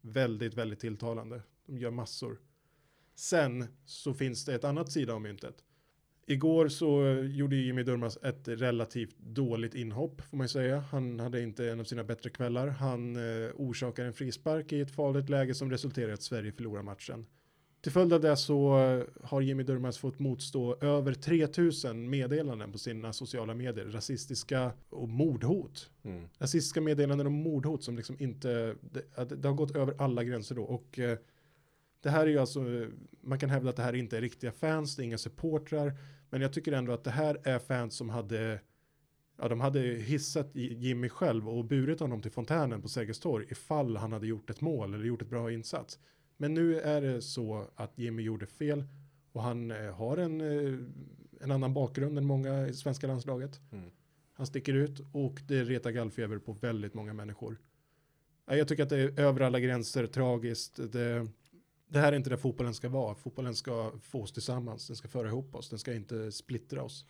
[0.00, 1.42] väldigt, väldigt tilltalande.
[1.66, 2.38] De gör massor.
[3.18, 5.54] Sen så finns det ett annat sida av myntet.
[6.26, 10.78] Igår så gjorde Jimmy Durmaz ett relativt dåligt inhopp får man ju säga.
[10.78, 12.68] Han hade inte en av sina bättre kvällar.
[12.68, 16.82] Han eh, orsakar en frispark i ett farligt läge som resulterar i att Sverige förlorar
[16.82, 17.26] matchen.
[17.80, 22.78] Till följd av det så eh, har Jimmy Durmaz fått motstå över 3000 meddelanden på
[22.78, 23.84] sina sociala medier.
[23.84, 25.90] Rasistiska och mordhot.
[26.02, 26.28] Mm.
[26.38, 30.62] Rasistiska meddelanden och mordhot som liksom inte, det, det har gått över alla gränser då.
[30.62, 31.18] Och eh,
[32.00, 32.86] det här är ju alltså,
[33.20, 35.98] man kan hävda att det här inte är riktiga fans, det är inga supportrar.
[36.30, 38.60] Men jag tycker ändå att det här är fans som hade,
[39.36, 43.96] ja de hade hissat Jimmy själv och burit honom till fontänen på Sergels torg ifall
[43.96, 45.98] han hade gjort ett mål eller gjort ett bra insats.
[46.36, 48.84] Men nu är det så att Jimmy gjorde fel
[49.32, 50.78] och han eh, har en, eh,
[51.40, 53.60] en annan bakgrund än många i svenska landslaget.
[53.72, 53.90] Mm.
[54.32, 57.58] Han sticker ut och det retar gallfeber på väldigt många människor.
[58.46, 60.92] Ja, Jag tycker att det är över alla gränser, tragiskt.
[60.92, 61.26] Det,
[61.88, 63.14] det här är inte där fotbollen ska vara.
[63.14, 67.04] Fotbollen ska få oss tillsammans, den ska föra ihop oss, den ska inte splittra oss.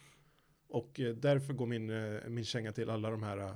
[0.68, 3.54] Och eh, därför går min, eh, min känga till alla de här eh,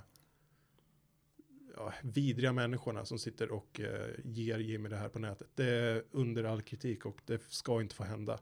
[1.77, 3.81] ja, vidriga människorna som sitter och
[4.25, 5.49] ger Jimmy det här på nätet.
[5.55, 8.39] Det är under all kritik och det ska inte få hända.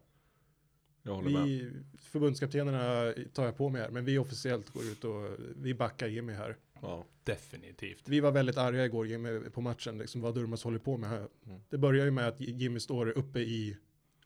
[1.02, 1.44] Jag håller med.
[1.44, 5.26] Vi, förbundskaptenerna tar jag på mig här, men vi officiellt går ut och
[5.56, 6.56] vi backar Jimmy här.
[6.80, 7.04] Ja.
[7.24, 8.08] Definitivt.
[8.08, 11.28] Vi var väldigt arga igår Jimmy, på matchen, liksom vad Durmaz håller på med här.
[11.46, 11.60] Mm.
[11.68, 13.76] Det börjar ju med att Jimmy står uppe i,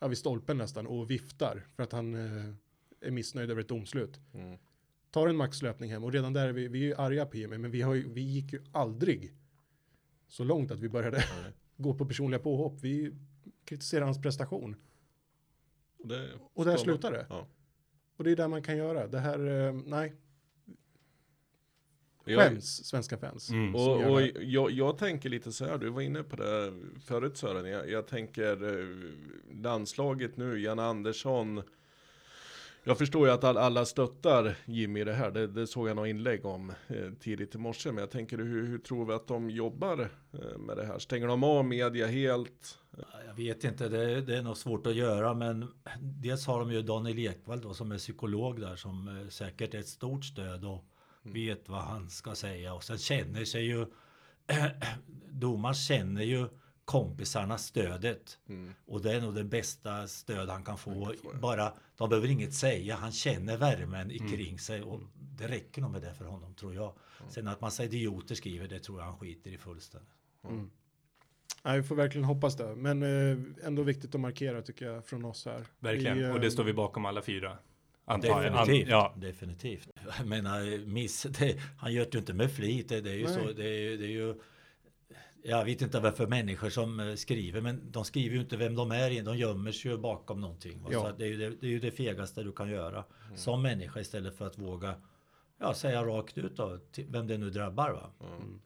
[0.00, 2.54] ja, vid stolpen nästan och viftar för att han eh,
[3.00, 4.20] är missnöjd över ett domslut.
[4.34, 4.58] Mm.
[5.10, 7.58] Tar en maxlöpning hem och redan där är vi, vi är ju arga på Jimmy,
[7.58, 9.34] men vi, har ju, vi gick ju aldrig
[10.28, 11.52] så långt att vi började Nej.
[11.76, 12.78] gå på personliga påhopp.
[12.80, 13.14] Vi
[13.64, 14.76] kritiserar hans prestation.
[15.98, 17.26] Och, det Och där slutar det.
[17.28, 17.46] Ja.
[18.16, 19.06] Och det är där man kan göra.
[19.06, 20.14] Det här, eh, nej,
[22.24, 23.50] skäms svenska fans.
[23.50, 23.74] Mm.
[23.74, 26.72] och och jag, jag tänker lite så här, du var inne på det
[27.06, 27.66] förut Sören.
[27.66, 28.96] Jag, jag tänker eh,
[29.62, 31.62] landslaget nu, Jan Andersson.
[32.86, 35.30] Jag förstår ju att all, alla stöttar Jimmy i det här.
[35.30, 37.92] Det, det såg jag några inlägg om eh, tidigt i morse.
[37.92, 40.98] Men jag tänker hur, hur tror vi att de jobbar eh, med det här?
[40.98, 42.78] Stänger de av media helt?
[43.26, 45.66] Jag vet inte, det, det är nog svårt att göra men
[46.00, 49.78] dels har de ju Daniel Ekvall då som är psykolog där som eh, säkert är
[49.78, 50.84] ett stort stöd och
[51.24, 53.86] vet vad han ska säga och sen känner sig ju
[55.30, 56.48] domaren känner ju
[56.84, 58.74] kompisarnas stödet Mm.
[58.86, 60.90] och det är nog det bästa stöd han kan få.
[61.06, 61.38] Kan få, ja.
[61.40, 64.28] Bara, de behöver inget säga, han känner värmen Mm.
[64.32, 66.92] kring sig och det räcker nog med det för honom tror jag.
[67.28, 70.10] Sen att massa idioter skriver det tror jag han skiter i fullständigt.
[71.62, 72.74] Nej, vi får verkligen hoppas det.
[72.76, 75.64] Men eh, ändå viktigt att markera tycker jag från oss här.
[75.78, 76.18] Verkligen.
[76.18, 77.58] Vi, eh, Och det står vi bakom alla fyra.
[78.06, 78.84] Definitivt.
[78.84, 79.14] An- ja.
[79.16, 79.88] Definitivt.
[80.18, 82.88] Jag menar, miss, det, han gör det ju inte med flit.
[82.88, 83.34] Det, det är ju Nej.
[83.34, 83.52] så.
[83.52, 84.34] Det är, ju- det är ju...
[85.46, 88.90] Jag vet inte varför människor som eh, skriver, men de skriver ju inte vem de
[88.90, 89.22] är.
[89.22, 90.86] De gömmer sig ju bakom någonting.
[90.90, 91.02] Ja.
[91.02, 94.00] Så det, är ju det, det är ju det fegaste du kan göra som människa
[94.00, 94.94] istället för att våga
[95.60, 97.90] ja, säga rakt ut då, till vem det nu drabbar.
[97.92, 98.10] Va?
[98.20, 98.60] Mm.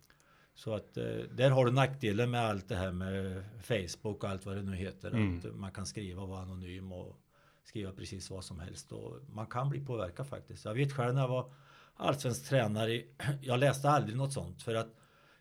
[0.55, 4.47] Så att eh, där har du nackdelen med allt det här med Facebook och allt
[4.47, 5.11] vad det nu heter.
[5.11, 5.39] Mm.
[5.39, 7.17] Att man kan skriva och vara anonym och
[7.69, 8.93] skriva precis vad som helst.
[8.93, 10.65] Och man kan bli påverkad faktiskt.
[10.65, 11.53] Jag vet själv när jag var
[11.97, 13.03] allsvensk tränare.
[13.43, 14.95] Jag läste aldrig något sånt för att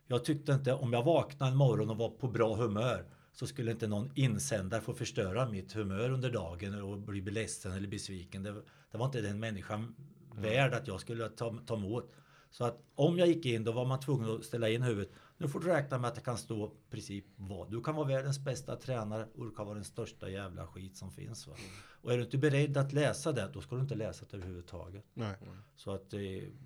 [0.07, 3.71] jag tyckte inte om jag vaknade en morgon och var på bra humör så skulle
[3.71, 8.43] inte någon insändare få förstöra mitt humör under dagen och bli ledsen eller besviken.
[8.43, 8.53] Det,
[8.91, 9.95] det var inte den människan
[10.35, 12.11] värd att jag skulle ta, ta emot.
[12.51, 15.11] Så att om jag gick in då var man tvungen att ställa in huvudet.
[15.39, 17.71] Nu får du räkna med att det kan stå princip vad.
[17.71, 21.11] Du kan vara världens bästa tränare och du kan vara den största jävla skit som
[21.11, 21.47] finns.
[21.47, 21.53] Va?
[22.01, 25.05] Och är du inte beredd att läsa det, då ska du inte läsa det överhuvudtaget.
[25.13, 25.35] Nej.
[25.75, 26.19] Så att eh,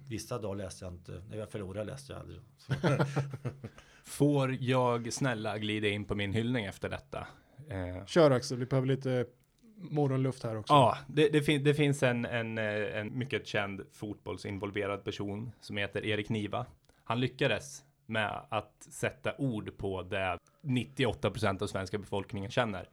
[0.08, 1.24] vissa dagar läste jag inte.
[1.30, 2.42] När jag förlorade läste jag aldrig.
[4.04, 7.28] Får jag snälla glida in på min hyllning efter detta?
[7.70, 9.26] Eh, Kör Axel, vi behöver lite
[9.76, 10.74] morgonluft här också.
[10.74, 15.78] Ja, det, det, fin det finns en, en, eh, en mycket känd fotbollsinvolverad person som
[15.78, 16.66] heter Erik Niva.
[17.04, 22.90] Han lyckades med att sätta ord på det 98% av svenska befolkningen känner.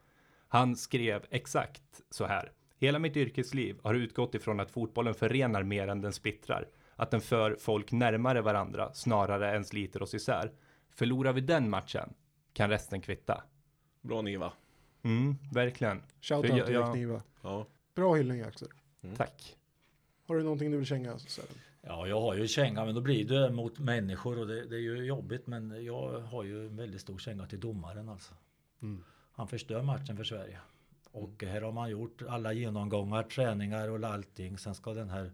[0.49, 2.53] Han skrev exakt så här.
[2.79, 6.69] Hela mitt yrkesliv har utgått ifrån att fotbollen förenar mer än den splittrar.
[6.97, 10.53] Att den för folk närmare varandra snarare än sliter oss isär.
[10.91, 12.14] Förlorar vi den matchen
[12.53, 13.43] kan resten kvitta.
[14.01, 14.53] Bra Niva.
[15.03, 16.03] Mm, verkligen.
[16.21, 17.23] Shoutout jag- till jag- Niva.
[17.43, 17.66] Ja.
[17.95, 18.69] Bra hyllning Axel.
[19.16, 19.57] Tack.
[20.27, 21.19] Har du någonting du vill känga?
[21.19, 21.49] Sören?
[21.83, 24.81] Ja, jag har ju känga, men då blir det mot människor och det, det är
[24.81, 25.47] ju jobbigt.
[25.47, 28.35] Men jag har ju en väldigt stor känga till domaren alltså.
[28.83, 29.05] Mm.
[29.33, 30.59] Han förstör matchen för Sverige.
[31.11, 34.59] Och här har man gjort alla genomgångar, träningar och allting.
[34.59, 35.33] Sen ska den här...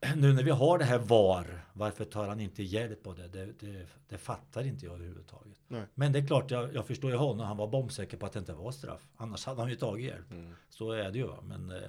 [0.16, 3.28] Nu när vi har det här VAR, varför tar han inte hjälp av det?
[3.28, 5.60] Det, det, det fattar inte jag överhuvudtaget.
[5.68, 5.82] Nej.
[5.94, 7.46] Men det är klart, jag, jag förstår ju honom.
[7.46, 9.08] Han var bombsäker på att det inte var straff.
[9.16, 10.30] Annars hade han ju tagit hjälp.
[10.30, 10.54] Mm.
[10.68, 11.28] Så är det ju.
[11.42, 11.88] Men eh,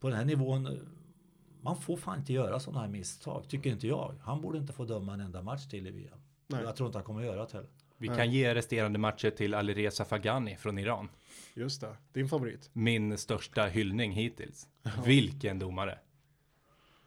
[0.00, 0.72] på den här nivån, eh,
[1.60, 4.14] man får fan inte göra sådana här misstag, tycker inte jag.
[4.22, 6.18] Han borde inte få döma en enda match till i VM.
[6.46, 6.62] Nej.
[6.62, 7.68] Jag tror inte han kommer göra det heller.
[7.96, 8.16] Vi Nej.
[8.16, 11.08] kan ge resterande matcher till Alireza Fagani från Iran.
[11.54, 12.70] Just det, din favorit.
[12.72, 14.68] Min största hyllning hittills.
[15.04, 15.98] Vilken domare.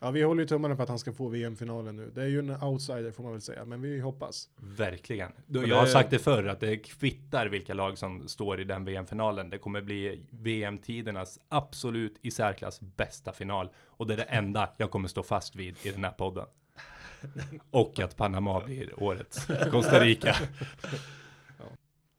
[0.04, 2.12] Ja, vi håller ju tummarna för att han ska få VM-finalen nu.
[2.16, 4.49] Det är ju en outsider får man väl säga, men vi hoppas.
[4.58, 5.32] Verkligen.
[5.47, 9.49] Jag har sagt det förr att det kvittar vilka lag som står i den VM-finalen.
[9.49, 13.70] Det kommer bli VM-tidernas absolut i särklass bästa final.
[13.86, 16.45] Och det är det enda jag kommer stå fast vid i den här podden.
[17.72, 20.36] Och att Panama blir årets Costa Rica.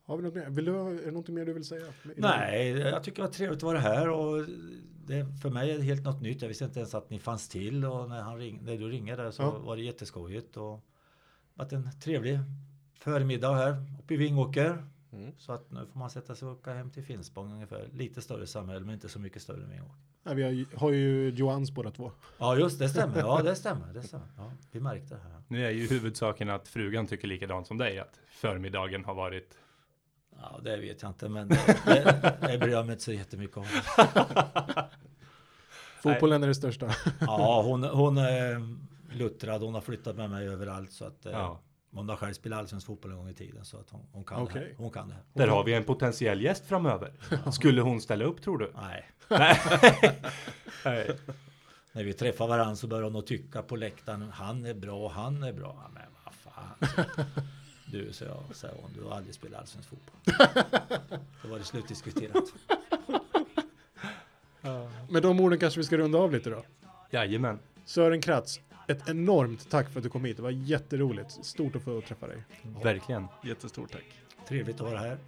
[0.06, 0.50] Har vi något mer?
[0.50, 1.86] Vill du, är det något mer du vill säga?
[2.16, 4.44] Nej, jag tycker det var trevligt att vara här och
[5.06, 6.42] det, för mig är det helt något nytt.
[6.42, 9.32] Jag visste inte ens att ni fanns till och när, han ring, när du ringde
[9.32, 9.58] så Ja.
[9.58, 10.80] var det jätteskojigt och
[11.54, 12.38] varit en trevlig
[12.94, 14.84] förmiddag här uppe i Vingåker.
[15.12, 15.32] Mm.
[15.38, 17.88] Så att nu får man sätta sig och åka hem till Finspång ungefär.
[17.92, 19.94] Lite större samhälle men inte så mycket större än Vingåker.
[20.22, 22.12] Nej, vi har, ju- har ju Johans båda två.
[22.38, 23.18] Ja just det stämmer.
[23.18, 23.92] Ja det stämmer.
[23.94, 24.26] Det stämmer.
[24.36, 25.42] Ja, vi märkte det här.
[25.48, 27.98] Nu är ju huvudsaken att frugan tycker likadant som dig.
[27.98, 29.58] Att förmiddagen har varit
[30.40, 33.56] Ja det vet jag inte men det, det, det bryr jag mig inte så jättemycket
[33.56, 33.64] om.
[36.02, 36.90] Fotbollen är det största.
[37.20, 38.76] Ja hon, hon är
[39.12, 39.62] luttrad.
[39.62, 41.60] Hon har flyttat med mig överallt så att eh, Ja.
[41.94, 44.38] hon har själv spelat allsvensk fotboll en gång i tiden så att hon, hon kan
[44.38, 44.62] det Okej.
[44.62, 44.74] här.
[44.76, 45.22] Hon kan det här.
[45.32, 47.12] Där har vi en potentiell gäst framöver.
[47.52, 48.72] Skulle hon ställa upp tror du?
[48.74, 49.10] Nej,
[50.84, 51.10] Nej.
[51.92, 54.30] När vi träffar varandra så börjar hon att tycka på läktaren.
[54.32, 55.90] Han är bra, han är bra.
[55.94, 56.94] Men vad fan.
[57.94, 60.16] Du, så jag, säger hon, du har aldrig spelat allsvensk fotboll.
[61.42, 62.44] Då var det slutdiskuterat.
[65.08, 66.64] Med de orden kanske vi ska runda av lite då.
[67.10, 67.58] Jajamän.
[67.84, 70.36] Sören Kratz, ett enormt tack för att du kom hit.
[70.36, 71.44] Det var jätteroligt.
[71.44, 72.42] Stort att få träffa dig.
[72.82, 73.26] Verkligen.
[73.44, 74.20] Jättestort tack.
[74.48, 75.18] Trevligt att vara här.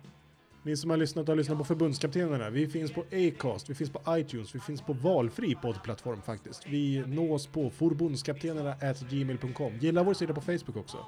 [0.63, 2.51] Ni som har lyssnat har lyssnat på förbundskaptenerna.
[2.51, 6.67] Vi finns på Acast, vi finns på iTunes, vi finns på valfri poddplattform faktiskt.
[6.69, 9.79] Vi nås på forbundskaptenerna@gmail.com.
[9.79, 10.99] Gilla vår sida på Facebook också.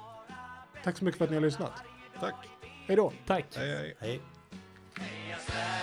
[0.83, 1.83] Tack så mycket för att ni har lyssnat.
[2.19, 2.35] Tack.
[2.87, 3.13] Hej då.
[3.25, 3.45] Tack.
[3.55, 3.95] hej.
[3.99, 4.21] hej.
[4.99, 5.78] hej.